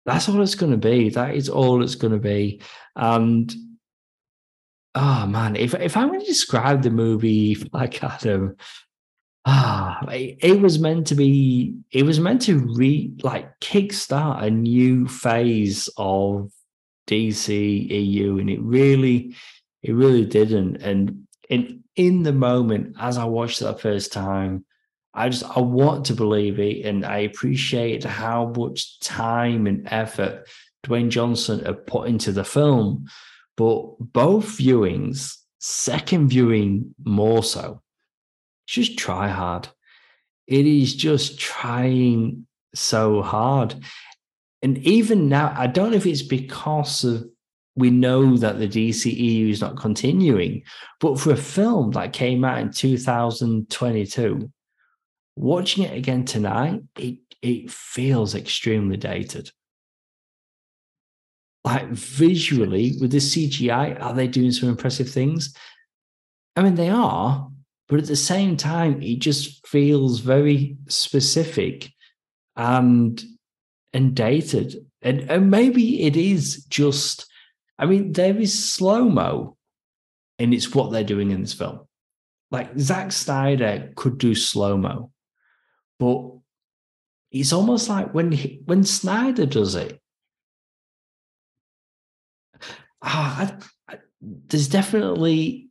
[0.05, 1.09] that's all it's going to be.
[1.09, 2.61] That is all it's going to be.
[2.95, 3.53] And
[4.97, 8.55] oh man, if if I'm going to describe the movie like Adam,
[9.45, 11.75] ah, it, it was meant to be.
[11.91, 16.51] It was meant to re like kickstart a new phase of
[17.07, 19.35] DC EU, and it really
[19.83, 20.77] it really didn't.
[20.77, 24.65] And in in the moment, as I watched that first time,
[25.13, 30.47] I just I want to believe it, and I appreciate how much time and effort
[30.85, 33.05] Dwayne Johnson had put into the film.
[33.57, 37.81] But both viewings, second viewing more so,
[38.67, 39.67] just try hard.
[40.45, 43.75] It is just trying so hard.
[44.61, 47.27] And even now, I don't know if it's because of
[47.75, 50.63] we know that the DCEU is not continuing.
[50.99, 54.51] But for a film that came out in 2022,
[55.35, 59.51] watching it again tonight, it it feels extremely dated.
[61.67, 65.53] Like visually, with the CGI, are they doing some impressive things?
[66.55, 67.51] I mean, they are,
[67.89, 71.91] but at the same time, it just feels very specific
[72.55, 73.21] and
[73.91, 74.77] and dated.
[75.01, 77.25] And, and maybe it is just
[77.77, 79.57] I mean, there is slow mo,
[80.39, 81.81] and it's what they're doing in this film.
[82.49, 85.11] Like Zack Snyder could do slow mo,
[85.99, 86.31] but
[87.29, 90.01] it's almost like when he, when Snyder does it.
[93.07, 93.55] Ah,
[93.87, 95.69] I, I, there's definitely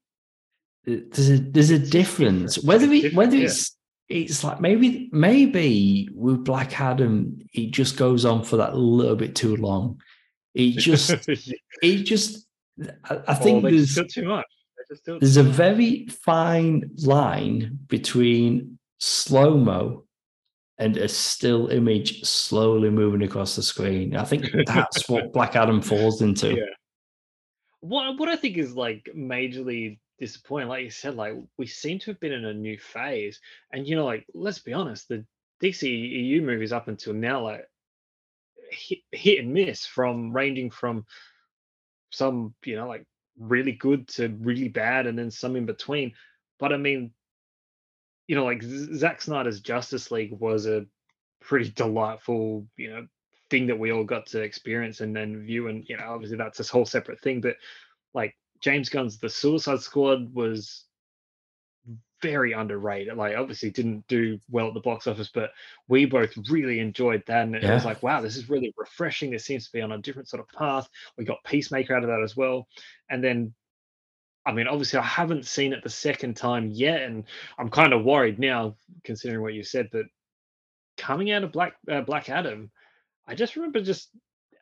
[0.84, 2.58] there's a there's a difference.
[2.62, 3.76] Whether it whether it's
[4.08, 9.34] it's like maybe maybe with Black Adam, it just goes on for that little bit
[9.34, 10.00] too long.
[10.54, 11.10] It just,
[11.82, 12.46] it just,
[13.04, 14.46] I, I think oh, there's too much.
[15.04, 20.04] There's a very fine line between slow mo
[20.78, 24.14] and a still image slowly moving across the screen.
[24.14, 26.54] I think that's what Black Adam falls into.
[26.56, 26.64] Yeah.
[27.88, 32.10] What what I think is like majorly disappointing, like you said, like we seem to
[32.10, 33.40] have been in a new phase,
[33.72, 35.24] and you know, like let's be honest, the
[35.62, 37.66] DC EU movies up until now, like
[38.70, 41.04] hit, hit and miss from ranging from
[42.10, 43.04] some you know like
[43.38, 46.12] really good to really bad and then some in between.
[46.58, 47.12] But i mean
[48.26, 50.86] you know like Zack Snyder's Justice League was a
[51.40, 53.06] pretty delightful you know
[53.50, 56.58] thing that we all got to experience and then view and you know obviously that's
[56.58, 57.56] this whole separate thing but
[58.12, 60.84] like James Gunn's The Suicide Squad was
[62.22, 63.16] very underrated.
[63.16, 65.50] Like obviously didn't do well at the box office, but
[65.88, 67.42] we both really enjoyed that.
[67.42, 67.70] And yeah.
[67.70, 69.30] it was like, wow, this is really refreshing.
[69.30, 70.88] This seems to be on a different sort of path.
[71.16, 72.66] We got Peacemaker out of that as well.
[73.10, 73.54] And then
[74.46, 77.24] I mean, obviously I haven't seen it the second time yet, and
[77.58, 80.06] I'm kind of worried now, considering what you said, but
[80.96, 82.70] coming out of Black uh, Black Adam,
[83.26, 84.10] I just remember just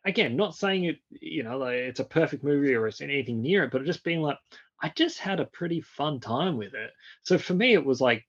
[0.04, 3.64] again, not saying it, you know, like it's a perfect movie or it's anything near
[3.64, 4.38] it, but just being like,
[4.82, 6.90] I just had a pretty fun time with it.
[7.22, 8.24] So for me, it was like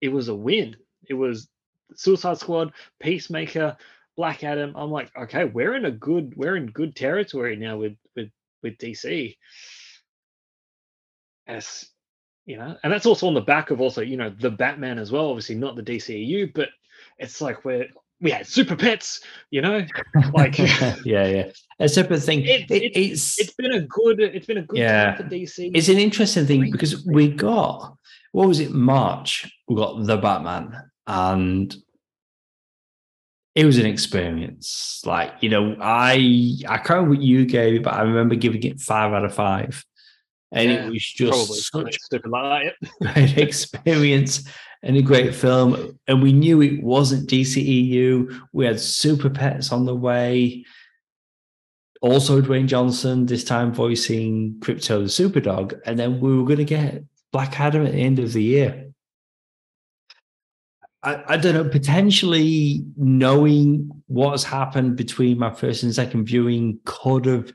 [0.00, 0.76] it was a win.
[1.08, 1.48] It was
[1.94, 3.76] Suicide Squad, Peacemaker,
[4.16, 4.72] Black Adam.
[4.76, 8.30] I'm like, okay, we're in a good we're in good territory now with with
[8.62, 9.36] with DC.
[11.46, 11.88] As
[12.46, 15.12] you know, and that's also on the back of also you know the Batman as
[15.12, 15.28] well.
[15.28, 16.70] Obviously not the DCEU, but
[17.18, 17.88] it's like we're
[18.20, 19.86] we had super pets, you know,
[20.34, 22.42] like yeah, yeah, a separate thing.
[22.42, 25.14] It, it, it's it's been a good it's been a good yeah.
[25.14, 25.70] time for DC.
[25.74, 27.96] It's an interesting thing because we got
[28.32, 29.50] what was it March?
[29.68, 31.74] We got the Batman, and
[33.54, 35.02] it was an experience.
[35.04, 38.80] Like you know, I I can't remember what you gave, but I remember giving it
[38.80, 39.84] five out of five,
[40.52, 42.90] and yeah, it was just such stupid like that.
[43.14, 44.48] great experience
[44.82, 45.98] and a great film.
[46.08, 48.40] And we knew it wasn't DCEU.
[48.52, 50.64] We had Super Pets on the way.
[52.02, 55.78] Also, Dwayne Johnson, this time voicing Krypto the Superdog.
[55.84, 58.86] And then we were going to get Black Adam at the end of the year.
[61.02, 67.24] I, I, don't know, potentially knowing what's happened between my first and second viewing could
[67.24, 67.52] have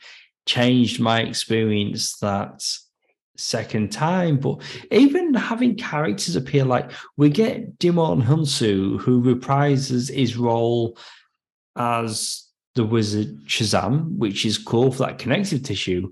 [0.47, 2.63] changed my experience that
[3.37, 4.37] second time.
[4.37, 4.61] But
[4.91, 10.97] even having characters appear, like we get Djimon Hounsou, who reprises his role
[11.75, 12.43] as
[12.75, 16.11] the wizard Shazam, which is cool for that connective tissue.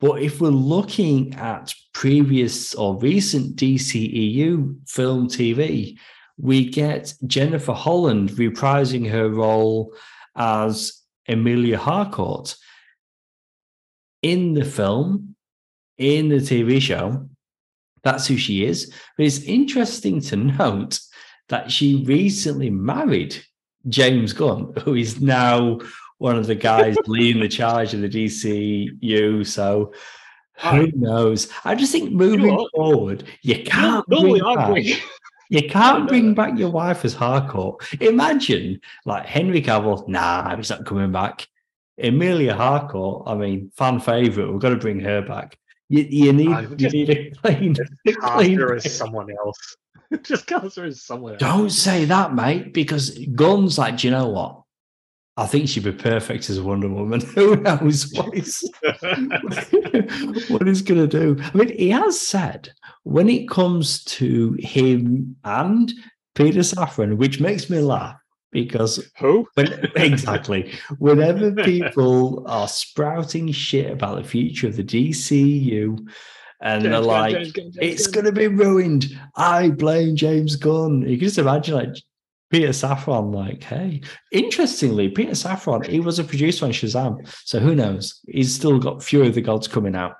[0.00, 5.98] But if we're looking at previous or recent DCEU film TV,
[6.38, 9.94] we get Jennifer Holland reprising her role
[10.36, 12.56] as Emilia Harcourt.
[14.22, 15.29] In the film,
[16.00, 17.28] in the TV show,
[18.02, 18.92] that's who she is.
[19.16, 20.98] But it's interesting to note
[21.48, 23.36] that she recently married
[23.88, 25.78] James Gunn, who is now
[26.18, 29.46] one of the guys leading the charge of the DCU.
[29.46, 29.92] So
[30.58, 31.48] who knows?
[31.64, 34.84] I just think moving you forward, you can't bring back,
[35.50, 37.82] you can't bring back your wife as Harcourt.
[38.00, 41.46] Imagine like Henry Cavill, nah, he's not coming back.
[41.98, 44.50] Emilia Harcourt, I mean, fan favorite.
[44.50, 45.58] We've got to bring her back.
[45.90, 47.76] You, you need uh, you need a clean,
[48.72, 49.76] as someone else.
[50.22, 51.40] just cast her as someone else.
[51.40, 54.62] Don't say that, mate, because Gunn's like, do you know what?
[55.36, 57.20] I think she'd be perfect as a Wonder Woman.
[57.34, 58.62] Who knows what he's,
[60.48, 61.36] what he's going to do?
[61.42, 62.70] I mean, he has said
[63.02, 65.92] when it comes to him and
[66.36, 68.19] Peter Safran, which makes me laugh
[68.52, 75.98] because who when, exactly whenever people are sprouting shit about the future of the DCU
[76.62, 79.18] and James they're like, James James it's going to be ruined.
[79.36, 81.02] I blame James Gunn.
[81.02, 81.96] You can just imagine like
[82.50, 87.26] Peter Safran, like, hey, interestingly, Peter Safran, he was a producer on Shazam.
[87.44, 88.20] So who knows?
[88.26, 90.16] He's still got Fury of the Gods coming out.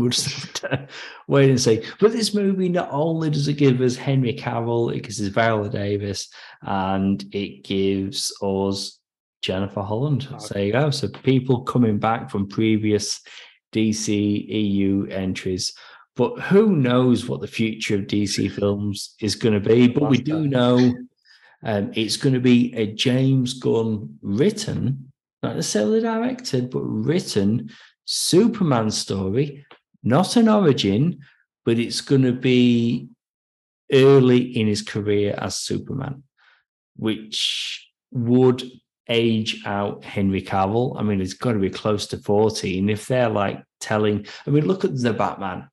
[0.00, 0.64] We'll just
[1.28, 1.84] wait and see.
[2.00, 5.68] But this movie not only does it give us Henry Cavill, it gives us Viola
[5.68, 6.28] Davis,
[6.62, 8.98] and it gives us
[9.42, 10.28] Jennifer Holland.
[10.30, 10.38] Okay.
[10.38, 10.90] So there you go.
[10.90, 13.20] So people coming back from previous
[13.72, 14.08] DC
[14.48, 15.72] EU entries.
[16.16, 19.88] But who knows what the future of DC films is going to be?
[19.88, 20.94] But we do know
[21.62, 27.70] um, it's going to be a James Gunn written, not necessarily directed, but written
[28.04, 29.64] Superman story,
[30.02, 31.20] not an origin,
[31.64, 33.08] but it's going to be
[33.92, 36.22] early in his career as Superman,
[36.96, 38.62] which would
[39.08, 40.98] age out Henry Cavill.
[40.98, 42.78] I mean, it's got to be close to 40.
[42.78, 45.68] And if they're like telling, I mean, look at the Batman,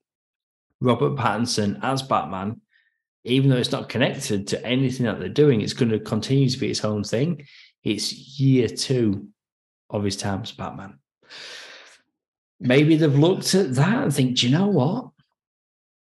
[0.81, 2.61] Robert Pattinson as Batman
[3.27, 6.57] even though it's not connected to anything that they're doing, it's going to continue to
[6.57, 7.45] be its own thing.
[7.83, 9.27] It's year two
[9.89, 10.99] of his time as Batman.
[12.59, 15.09] Maybe they've looked at that and think, do you know what?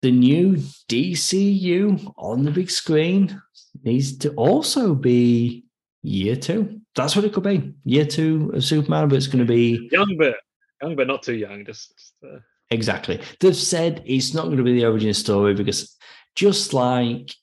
[0.02, 0.56] The new
[0.88, 3.40] DCU on the big screen
[3.82, 5.64] needs to also be
[6.02, 6.80] year two.
[6.94, 7.74] That's what it could be.
[7.84, 10.36] Year two of Superman, but it's going to be young, but
[10.80, 11.64] young, but not too young.
[11.64, 12.38] Just, just uh...
[12.70, 13.20] exactly.
[13.40, 15.96] They've said it's not going to be the origin story because
[16.34, 17.34] just like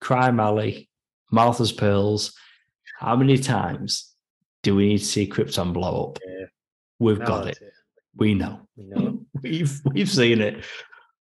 [0.00, 0.88] Crime Alley,
[1.30, 2.34] Martha's Pearls,
[2.98, 4.14] how many times
[4.62, 6.18] do we need to see Krypton blow up?
[6.24, 6.46] Yeah.
[6.98, 7.58] We've no, got it.
[7.60, 7.71] it.
[8.16, 8.60] We know.
[8.76, 9.20] We know.
[9.42, 10.64] we've we've seen it.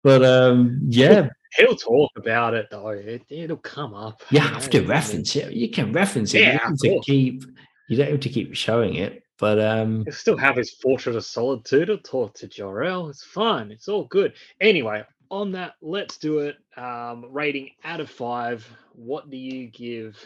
[0.02, 1.28] But um, yeah.
[1.56, 2.88] He'll talk about it though.
[2.88, 4.22] It, will come up.
[4.30, 5.52] You have to reference it.
[5.52, 6.40] You can reference it.
[6.40, 7.44] Yeah, you have to keep
[7.88, 9.22] you don't have to keep showing it.
[9.38, 13.08] But um he'll still have his Fortress of Solitude to talk to Jor-El.
[13.08, 13.70] It's fun.
[13.70, 14.34] It's all good.
[14.60, 16.56] Anyway, on that, let's do it.
[16.76, 18.68] Um, rating out of five.
[18.92, 20.16] What do you give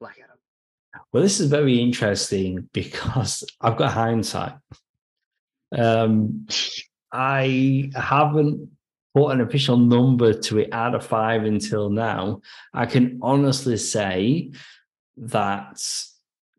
[0.00, 0.36] Black Adam?
[1.12, 4.54] Well, this is very interesting because I've got hindsight.
[5.76, 6.46] Um,
[7.12, 8.68] I haven't
[9.14, 12.40] put an official number to it out of five until now.
[12.74, 14.52] I can honestly say
[15.16, 15.82] that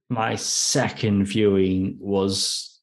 [0.09, 2.80] my second viewing was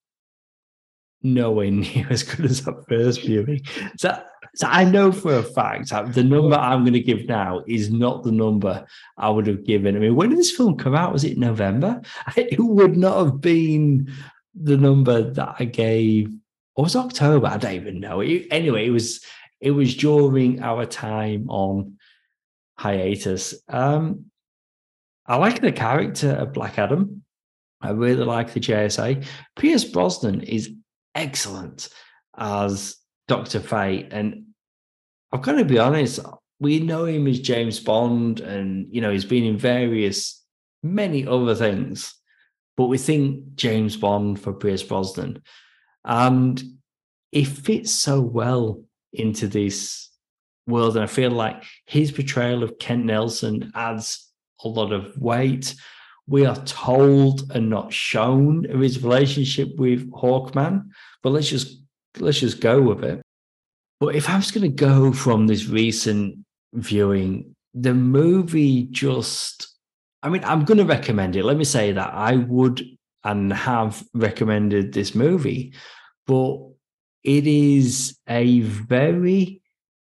[1.23, 3.63] nowhere near as good as that first viewing.
[3.97, 4.23] So
[4.57, 8.23] so I know for a fact the number I'm going to give now is not
[8.23, 8.87] the number
[9.19, 9.97] I would have given.
[9.97, 11.13] I mean, when did this film come out?
[11.13, 12.01] Was it November?
[12.37, 14.13] It would not have been
[14.55, 16.33] the number that I gave.
[16.77, 17.47] Or was October?
[17.47, 18.21] I don't even know.
[18.21, 19.25] It, anyway, it was
[19.61, 21.97] it was during our time on
[22.79, 23.55] hiatus.
[23.69, 24.27] Um,
[25.27, 27.23] I like the character of Black Adam.
[27.81, 29.27] I really like the JSA.
[29.57, 30.71] Pierce Brosnan is
[31.15, 31.89] excellent
[32.37, 32.97] as
[33.29, 33.61] Dr.
[33.61, 34.09] Fate.
[34.11, 34.47] And
[35.33, 36.21] I've got to be honest,
[36.61, 40.43] we know him as James Bond, and you know, he's been in various
[40.83, 42.15] many other things,
[42.77, 45.43] but we think James Bond for Pierce Brosnan.
[46.05, 46.63] And
[47.33, 50.11] it fits so well into this
[50.67, 50.97] world.
[50.97, 54.31] And I feel like his portrayal of Kent Nelson adds
[54.63, 55.75] a lot of weight.
[56.27, 60.89] We are told and not shown of his relationship with Hawkman,
[61.23, 61.81] but let's just
[62.19, 63.21] let's just go with it.
[64.01, 66.39] But if I was going to go from this recent
[66.73, 69.74] viewing, the movie just,
[70.25, 71.45] I mean, I'm going to recommend it.
[71.45, 72.83] Let me say that I would
[73.25, 75.75] and have recommended this movie,
[76.27, 76.57] but
[77.23, 79.61] it is a very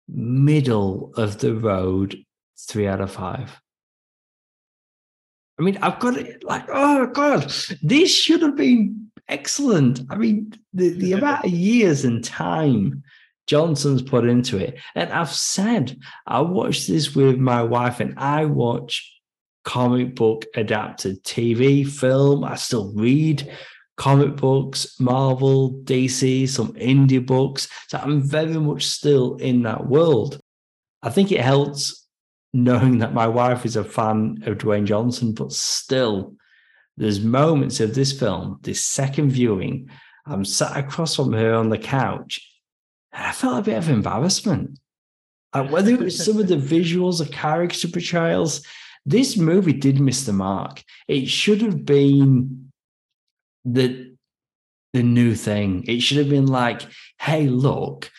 [0.07, 2.23] middle of the road
[2.59, 3.59] three out of five.
[5.59, 7.51] I mean, I've got it like, oh God,
[7.81, 10.01] this should have been excellent.
[10.11, 13.03] I mean, the, the amount of years and time
[13.47, 14.79] Johnson's put into it.
[14.93, 15.97] And I've said,
[16.27, 19.12] I watched this with my wife and I watch
[19.63, 22.43] comic book adapted TV, film.
[22.43, 23.51] I still read
[23.97, 27.67] comic books, Marvel, DC, some indie books.
[27.87, 30.39] So I'm very much still in that world.
[31.01, 32.07] I think it helps
[32.53, 36.35] knowing that my wife is a fan of Dwayne Johnson, but still,
[36.97, 39.89] there's moments of this film, this second viewing,
[40.25, 42.47] I'm sat across from her on the couch,
[43.11, 44.79] and I felt a bit of embarrassment.
[45.53, 48.65] And whether it was some of the visuals or character portrayals,
[49.05, 50.83] this movie did miss the mark.
[51.07, 52.71] It should have been
[53.65, 54.13] the
[54.93, 55.83] the new thing.
[55.87, 56.83] It should have been like,
[57.19, 58.11] hey, look,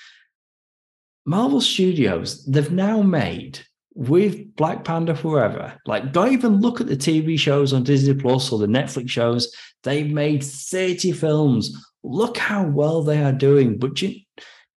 [1.25, 3.61] Marvel Studios, they've now made
[3.95, 8.51] with Black Panther Forever, like don't even look at the TV shows on Disney Plus
[8.53, 9.55] or the Netflix shows.
[9.85, 11.73] They've made 30 films.
[12.03, 13.79] Look how well they are doing.
[13.79, 14.21] But you,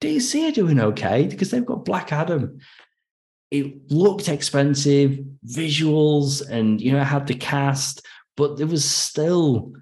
[0.02, 2.60] DC are doing okay because they've got Black Adam.
[3.52, 9.74] It looked expensive, visuals, and you know, had the cast, but there was still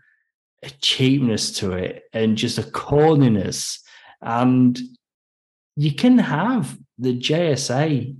[0.63, 3.79] a cheapness to it and just a corniness.
[4.21, 4.79] And
[5.75, 8.15] you can have the JSA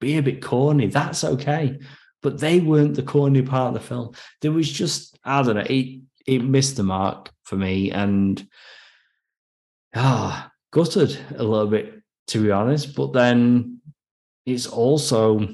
[0.00, 0.86] be a bit corny.
[0.86, 1.78] That's okay.
[2.22, 4.12] But they weren't the corny part of the film.
[4.40, 8.46] There was just, I don't know, it it missed the mark for me and
[9.94, 12.94] ah gutted a little bit, to be honest.
[12.94, 13.79] But then
[14.46, 15.48] it's also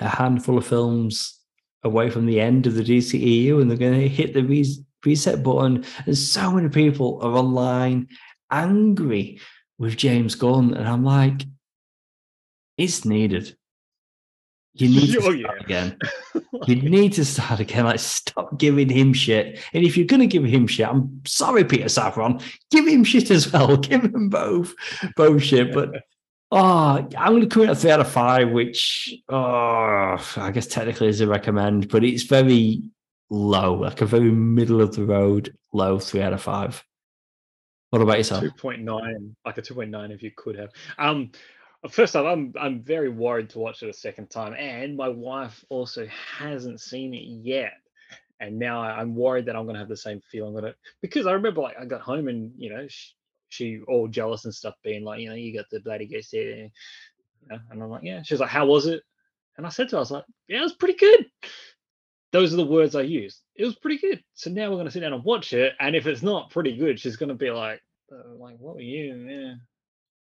[0.00, 1.38] a handful of films
[1.84, 5.84] away from the end of the DCEU and they're going to hit the reset button.
[6.06, 8.08] And so many people are online
[8.50, 9.40] angry
[9.78, 10.74] with James Gunn.
[10.74, 11.42] And I'm like,
[12.76, 13.56] it's needed.
[14.74, 15.64] You need to oh, start yeah.
[15.64, 15.98] again.
[16.66, 17.84] you need to start again.
[17.84, 19.58] Like, stop giving him shit.
[19.72, 23.30] And if you're going to give him shit, I'm sorry, Peter Safran, give him shit
[23.30, 23.76] as well.
[23.82, 24.74] Give them both,
[25.16, 25.74] both shit.
[25.74, 26.02] But
[26.52, 30.66] oh, I'm going to come in at three out of five, which oh, I guess
[30.66, 32.82] technically is a recommend, but it's very
[33.30, 36.84] low, like a very middle of the road, low three out of five.
[37.90, 38.42] What about yourself?
[38.42, 40.70] Two point nine, like a two point nine, if you could have.
[40.98, 41.32] Um,
[41.90, 45.64] First off, I'm I'm very worried to watch it a second time, and my wife
[45.68, 46.06] also
[46.38, 47.72] hasn't seen it yet,
[48.38, 51.26] and now I'm worried that I'm going to have the same feeling with it because
[51.26, 53.14] I remember like I got home and you know she,
[53.52, 56.56] she all jealous and stuff, being like, you know, you got the bloody ghost here,
[56.56, 56.70] you
[57.48, 57.58] know?
[57.70, 58.22] and I'm like, yeah.
[58.22, 59.02] She's like, how was it?
[59.56, 61.26] And I said to her, I was like, yeah, it was pretty good.
[62.32, 63.40] Those are the words I used.
[63.54, 64.22] It was pretty good.
[64.34, 66.76] So now we're going to sit down and watch it, and if it's not pretty
[66.76, 67.80] good, she's going to be like,
[68.10, 69.14] uh, like, what were you?
[69.28, 69.54] Yeah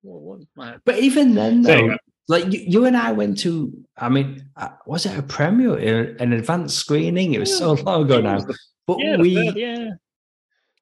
[0.03, 0.39] well,
[0.85, 1.95] but even then, though,
[2.27, 6.33] like you, you, and I went to, I mean, uh, was it a premiere, an
[6.33, 7.33] advanced screening?
[7.33, 8.39] It was so long ago now.
[8.87, 9.89] But yeah, we, Perth, yeah,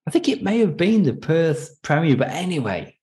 [0.07, 2.15] I think it may have been the Perth premiere.
[2.15, 2.97] But anyway,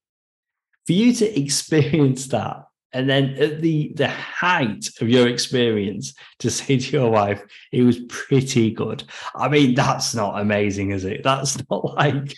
[0.87, 6.51] for you to experience that, and then at the the height of your experience, to
[6.51, 9.05] say to your wife, it was pretty good.
[9.35, 11.23] I mean, that's not amazing, is it?
[11.23, 12.35] That's not like.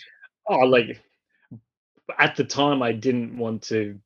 [0.49, 1.01] Oh, like
[2.19, 3.99] at the time I didn't want to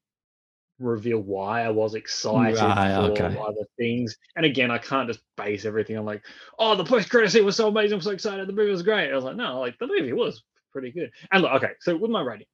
[0.77, 3.37] reveal why I was excited right, for okay.
[3.37, 4.17] other things.
[4.35, 6.23] And again, I can't just base everything on like,
[6.57, 9.11] oh, the post credit scene was so amazing, I'm so excited, the movie was great.
[9.11, 10.41] I was like, no, like the movie was
[10.71, 11.11] pretty good.
[11.31, 12.47] And look, okay, so with my rating,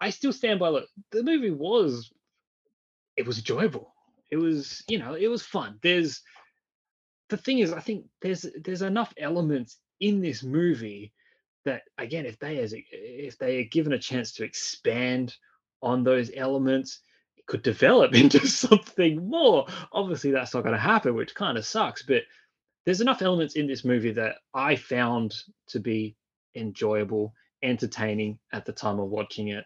[0.00, 2.10] I still stand by look, the movie was
[3.16, 3.94] it was enjoyable.
[4.30, 5.78] It was, you know, it was fun.
[5.82, 6.22] There's
[7.28, 11.12] the thing is, I think there's there's enough elements in this movie
[11.64, 15.36] that again, if they as if they are given a chance to expand
[15.82, 17.00] on those elements,
[17.36, 19.66] it could develop into something more.
[19.92, 22.02] Obviously, that's not going to happen, which kind of sucks.
[22.02, 22.22] But
[22.84, 25.34] there's enough elements in this movie that I found
[25.68, 26.16] to be
[26.54, 29.64] enjoyable, entertaining at the time of watching it.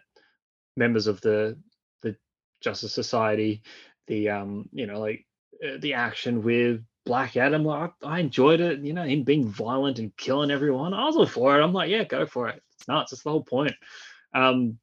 [0.77, 1.57] Members of the
[2.01, 2.15] the
[2.61, 3.61] Justice Society,
[4.07, 5.25] the um, you know, like
[5.65, 8.79] uh, the action with Black Adam, I, I enjoyed it.
[8.79, 10.93] You know, him being violent and killing everyone.
[10.93, 11.63] I was all for it.
[11.63, 12.61] I'm like, yeah, go for it.
[12.77, 13.13] It's nuts.
[13.13, 13.75] It's the whole point.
[14.33, 14.79] Um,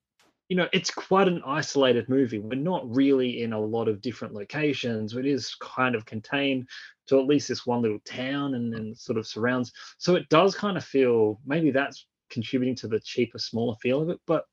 [0.52, 2.38] you know, it's quite an isolated movie.
[2.38, 5.16] We're not really in a lot of different locations.
[5.16, 6.68] It is kind of contained
[7.06, 9.72] to at least this one little town and then sort of surrounds.
[9.96, 14.10] So it does kind of feel maybe that's contributing to the cheaper, smaller feel of
[14.10, 14.20] it.
[14.26, 14.44] But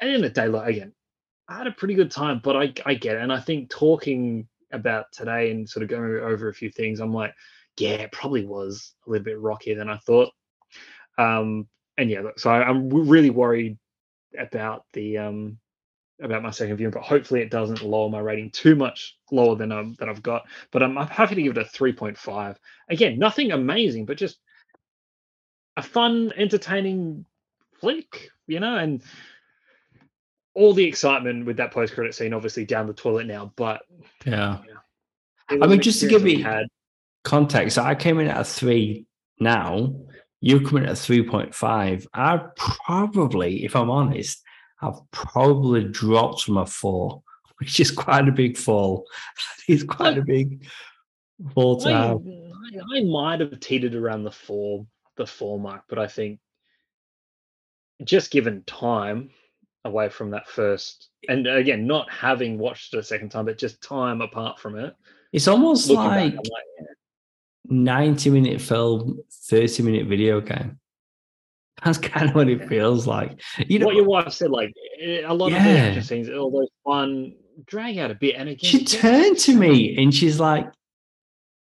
[0.00, 0.94] at the end of the day, like again,
[1.50, 3.20] I had a pretty good time, but I, I get it.
[3.20, 7.12] And I think talking about today and sort of going over a few things, I'm
[7.12, 7.34] like,
[7.76, 10.30] yeah, it probably was a little bit rockier than I thought.
[11.18, 11.68] Um,
[11.98, 13.76] and yeah, so I, am really worried
[14.38, 15.58] about the um,
[16.20, 19.72] about my second viewing, but hopefully it doesn't lower my rating too much lower than
[19.72, 20.46] um that I've got.
[20.70, 22.56] But I'm, I'm happy to give it a 3.5.
[22.88, 24.38] Again, nothing amazing, but just
[25.76, 27.26] a fun, entertaining
[27.80, 29.02] flick, you know, and
[30.54, 33.52] all the excitement with that post credit scene, obviously down the toilet now.
[33.56, 33.82] But
[34.24, 34.60] Yeah.
[35.50, 36.66] it I mean, just to give you had.
[37.24, 39.04] context, I came in at a three
[39.38, 39.94] now.
[40.40, 42.06] You're coming at 3.5.
[42.12, 44.42] I probably, if I'm honest,
[44.80, 47.22] I've probably dropped from a four,
[47.58, 49.06] which is quite a big fall.
[49.68, 50.64] It's quite a big
[51.52, 52.12] fall to I.
[52.12, 56.38] I, I might have teetered around the four, the four mark, but I think
[58.04, 59.30] just given time
[59.84, 63.82] away from that first, and again, not having watched it a second time, but just
[63.82, 64.94] time apart from it,
[65.32, 66.86] It's almost like back, like, yeah,
[67.68, 70.78] 90 minute film, 30 minute video game.
[71.84, 73.40] That's kind of what it feels like.
[73.66, 75.76] You know, what your wife said, like eh, a lot of the Yeah.
[75.76, 77.34] action scenes, all those fun
[77.66, 80.66] drag out a bit, and again, she turned to me and she's like,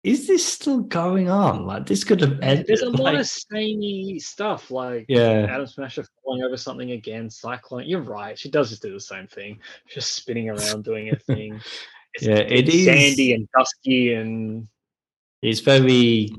[0.02, 1.64] Is this still going on?
[1.66, 2.66] Like, this could have ended.
[2.66, 5.46] There's a lot like, of samey stuff, like yeah.
[5.48, 7.86] Atom Smasher falling over something again, Cyclone.
[7.86, 8.38] You're right.
[8.38, 11.60] She does just do the same thing, just spinning around doing her thing.
[12.16, 14.68] It's, Yeah, it it's is- sandy and dusky and
[15.44, 16.30] It's very,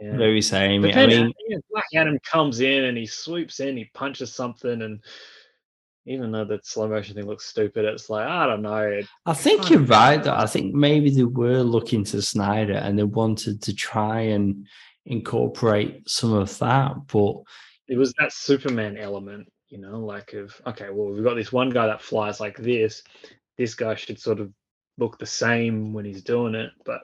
[0.00, 0.16] yeah.
[0.16, 0.80] very same.
[0.80, 1.32] But I mean,
[1.70, 5.00] Black Adam comes in and he swoops in, he punches something, and
[6.06, 8.78] even though the slow motion thing looks stupid, it's like I don't know.
[8.78, 10.22] It, I think you're right.
[10.22, 10.34] Though.
[10.34, 14.66] I think maybe they were looking to Snyder and they wanted to try and
[15.04, 16.92] incorporate some of that.
[17.08, 17.34] But
[17.88, 21.68] it was that Superman element, you know, like of okay, well, we've got this one
[21.68, 23.02] guy that flies like this.
[23.58, 24.50] This guy should sort of
[24.96, 27.02] look the same when he's doing it, but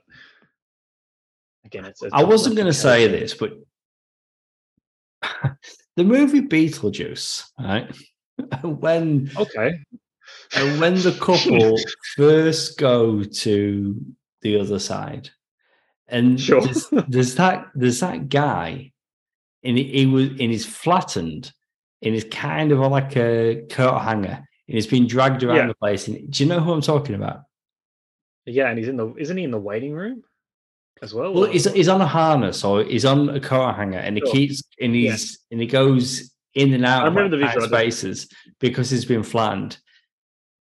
[1.64, 2.02] again, it's.
[2.02, 3.52] it's I wasn't going to say this, but
[5.96, 7.94] the movie Beetlejuice, right?
[8.62, 9.72] when Okay,
[10.56, 11.78] and when the couple
[12.16, 14.00] first go to
[14.42, 15.30] the other side,
[16.08, 16.60] and Sure.
[16.60, 18.92] there's, there's that there's that guy,
[19.62, 21.52] and he, he was and he's flattened,
[22.02, 24.28] and he's kind of like a coat hanger,
[24.68, 25.66] and he's been dragged around Yeah.
[25.68, 26.08] the place.
[26.08, 27.42] And do you know who I'm talking about?
[28.46, 30.22] yeah, and he's in the isn't he in the waiting room
[31.02, 31.32] as well?
[31.34, 34.32] Well, he's, he's on a harness or he's on a coat hanger and he Sure.
[34.32, 37.60] keeps and he's and he goes in and out I of remember like, the tight
[37.62, 38.28] visual, spaces
[38.60, 39.78] because he's been flattened.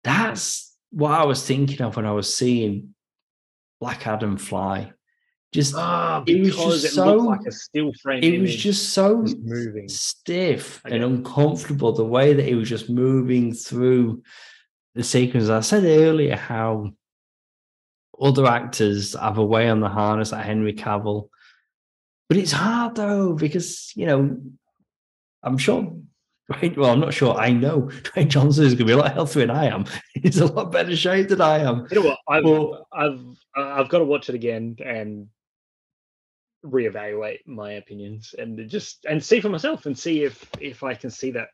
[0.04, 2.94] That's what I was thinking of when I was seeing
[3.82, 4.94] Black Adam fly.
[5.52, 6.60] Just ah, it was just
[6.98, 8.24] it looked so- like a still frame.
[8.24, 9.90] it was just so moving.
[9.90, 14.22] stiff and uncomfortable the way that he was just moving through
[14.94, 15.50] the sequence.
[15.50, 16.92] I said earlier how
[18.22, 21.30] other actors have a way on the harness like Henry Cavill.
[22.28, 24.40] But it's hard though, because you know,
[25.44, 25.96] I'm sure
[26.76, 27.36] well, I'm not sure.
[27.36, 29.86] I know Dwayne Johnson is gonna be a lot healthier than I am.
[30.16, 31.88] He's a lot better shape than I am.
[31.92, 32.20] You know what?
[32.28, 33.20] I've Well- I've
[33.56, 35.28] I've got to watch it again and
[36.66, 41.10] reevaluate my opinions and just and see for myself and see if if I can
[41.10, 41.50] see that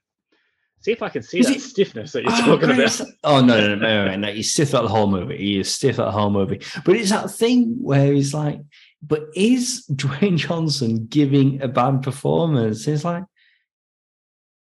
[0.82, 3.02] see if I can see Is that it- stiffness that you're Oh, talking about.
[3.24, 4.32] Oh no, no, no, no, no, no.
[4.32, 5.38] He's stiff at the whole movie.
[5.38, 6.62] He is stiff at the whole movie.
[6.86, 8.60] But it's that thing where he's like,
[9.02, 12.88] but is Dwayne Johnson giving a bad performance?
[12.88, 13.24] It's like,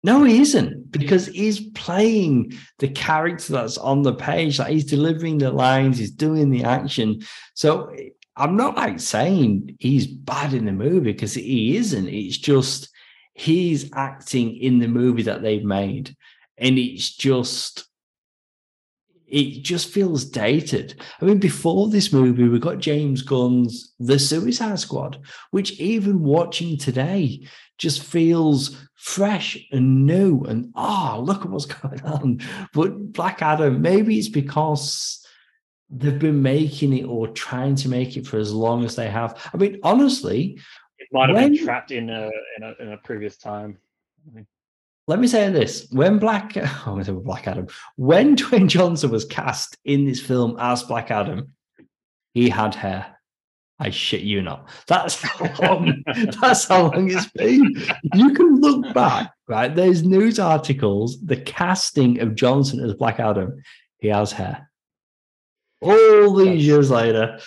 [0.05, 4.59] no, he isn't, because he's playing the character that's on the page.
[4.61, 7.21] Like he's delivering the lines, he's doing the action.
[7.55, 7.93] So
[8.37, 12.07] I'm not like saying he's bad in the movie because he isn't.
[12.09, 12.89] It's just
[13.39, 16.15] he's acting in the movie that they've made
[16.57, 17.85] and it's just
[19.31, 20.99] it just feels dated.
[21.21, 25.21] I mean, before this movie, we got James Gunn's The Suicide Squad,
[25.51, 27.47] which even watching today
[27.77, 32.41] just feels fresh and new and oh, look at what's going on.
[32.73, 35.25] But Black Adam, maybe it's because
[35.91, 39.39] they've been making it or trying to make it for as long as they have.
[39.53, 40.59] I mean, honestly,
[41.13, 43.79] might have When- been trapped in a in a in a previous time.
[45.07, 47.67] let me say this: when Black, oh, I'm going to say Black Adam,
[47.97, 51.53] when Dwayne Johnson was cast in this film as Black Adam,
[52.35, 53.15] he had hair.
[53.81, 54.69] I shit you not.
[54.89, 56.03] That's how long.
[56.41, 57.75] that's how long it's been.
[58.13, 59.73] You can look back, right?
[59.75, 61.25] There's news articles.
[61.25, 63.63] The casting of Johnson as Black Adam,
[63.99, 64.69] he has hair.
[65.81, 67.39] All these That's- years later,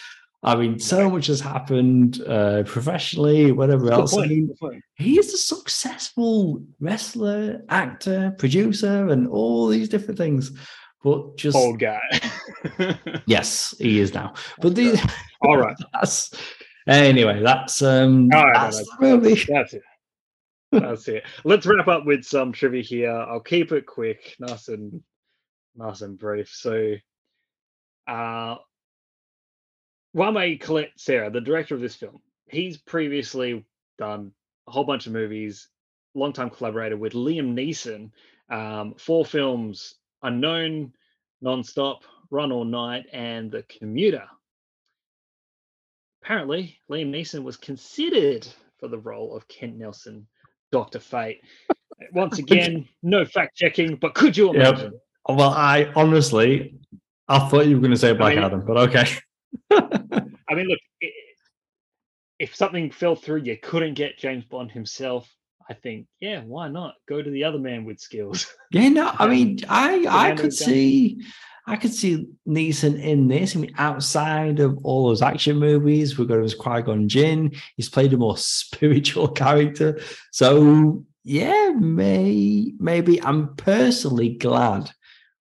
[0.43, 4.17] I mean, so much has happened uh, professionally, whatever Good else.
[4.17, 4.55] I mean,
[4.95, 10.51] he is a successful wrestler, actor, producer, and all these different things.
[11.03, 11.99] But just Old guy.
[13.25, 14.33] yes, he is now.
[14.59, 14.99] But the,
[15.41, 15.75] All right.
[15.93, 16.31] that's
[16.87, 17.41] anyway.
[17.41, 19.81] That's um, All right, no, that's that's- That's it.
[20.71, 21.23] That's it.
[21.43, 23.11] Let's wrap up with some trivia here.
[23.11, 25.01] I'll keep it quick, nice and
[25.75, 26.49] nice and brief.
[26.49, 26.93] So,
[28.07, 28.55] uh,
[30.15, 33.65] Jaume Collet-Serra, the director of this film, he's previously
[33.97, 34.31] done
[34.67, 35.69] a whole bunch of movies,
[36.15, 38.11] longtime collaborator with Liam Neeson,
[38.49, 40.93] um, four films Unknown,
[41.43, 44.23] Nonstop, Run All Night, and The Commuter.
[46.23, 48.47] Apparently, Liam Neeson was considered
[48.79, 50.27] for the role of Kent Nelson,
[50.71, 50.99] Dr.
[50.99, 51.41] Fate.
[52.13, 54.91] Once again, no fact checking, but could you imagine?
[54.91, 55.37] Yep.
[55.37, 56.75] Well, I honestly,
[57.27, 59.05] I thought you were going to say Black I mean, Adam, but okay.
[60.49, 60.79] I mean, look,
[62.39, 65.33] if something fell through, you couldn't get James Bond himself.
[65.69, 68.53] I think, yeah, why not go to the other man with skills?
[68.71, 71.21] Yeah, no, I mean, um, I I could see,
[71.67, 73.55] I could see Neeson in this.
[73.55, 77.51] I mean, outside of all those action movies, we've got his Qui Gon Jinn.
[77.75, 79.99] He's played a more spiritual character,
[80.31, 84.89] so yeah, may maybe I'm personally glad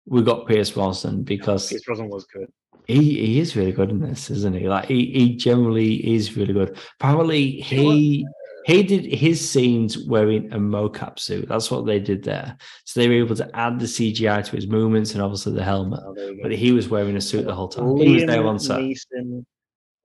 [0.07, 2.53] we got Pierce Brosnan because Pierce Brosnan was good.
[2.87, 4.69] He he is really good in this, isn't he?
[4.69, 6.79] Like he he generally is really good.
[6.99, 8.27] Apparently he
[8.67, 11.49] he did his scenes wearing a mocap suit.
[11.49, 12.57] That's what they did there.
[12.85, 16.01] So they were able to add the CGI to his movements and obviously the helmet.
[16.05, 17.85] Oh, but he was wearing a suit the whole time.
[17.85, 18.81] Liam he was there on set.
[18.81, 19.45] Neeson,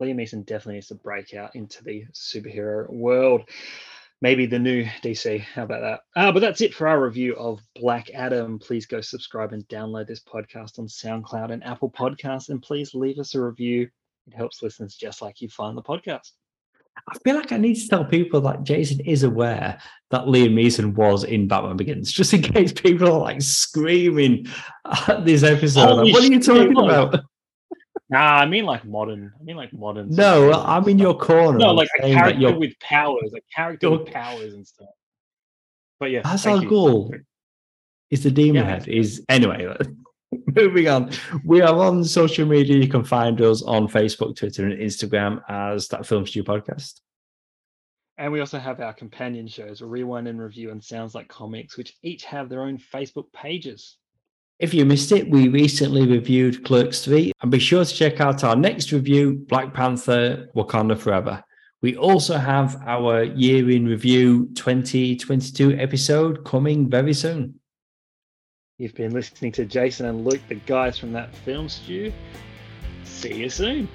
[0.01, 3.49] Liam Neeson definitely needs to break out into the superhero world
[4.21, 5.41] maybe the new DC.
[5.41, 6.19] How about that?
[6.19, 8.59] Uh, but that's it for our review of Black Adam.
[8.59, 13.19] Please go subscribe and download this podcast on SoundCloud and Apple Podcasts, and please leave
[13.19, 13.89] us a review.
[14.27, 16.31] It helps listeners just like you find the podcast.
[17.09, 19.79] I feel like I need to tell people that Jason is aware
[20.11, 24.47] that Liam Neeson was in Batman Begins, just in case people are like screaming
[25.07, 25.97] at this episode.
[25.97, 27.19] Like, what are you talking about?
[28.15, 29.33] Nah, I mean like modern.
[29.37, 30.09] I mean like modern.
[30.09, 31.57] No, I mean your corner.
[31.57, 34.87] No, like a character with powers, a character with powers and stuff.
[35.99, 37.13] But yeah, that's our goal.
[38.11, 38.87] Is the demon yeah, head?
[38.87, 39.67] Is anyway.
[40.55, 41.11] Moving on,
[41.43, 42.77] we are on social media.
[42.77, 47.01] You can find us on Facebook, Twitter, and Instagram as that Film Stew Podcast.
[48.17, 51.97] And we also have our companion shows, Rewind and Review and Sounds Like Comics, which
[52.01, 53.97] each have their own Facebook pages.
[54.57, 58.45] If you missed it, we recently reviewed Clerks 3, and be sure to check out
[58.45, 61.43] our next review, Black Panther Wakanda Forever.
[61.81, 67.59] We also have our year in review 2022 episode coming very soon.
[68.77, 72.13] You've been listening to Jason and Luke, the guys from that film stew.
[73.03, 73.89] See you soon.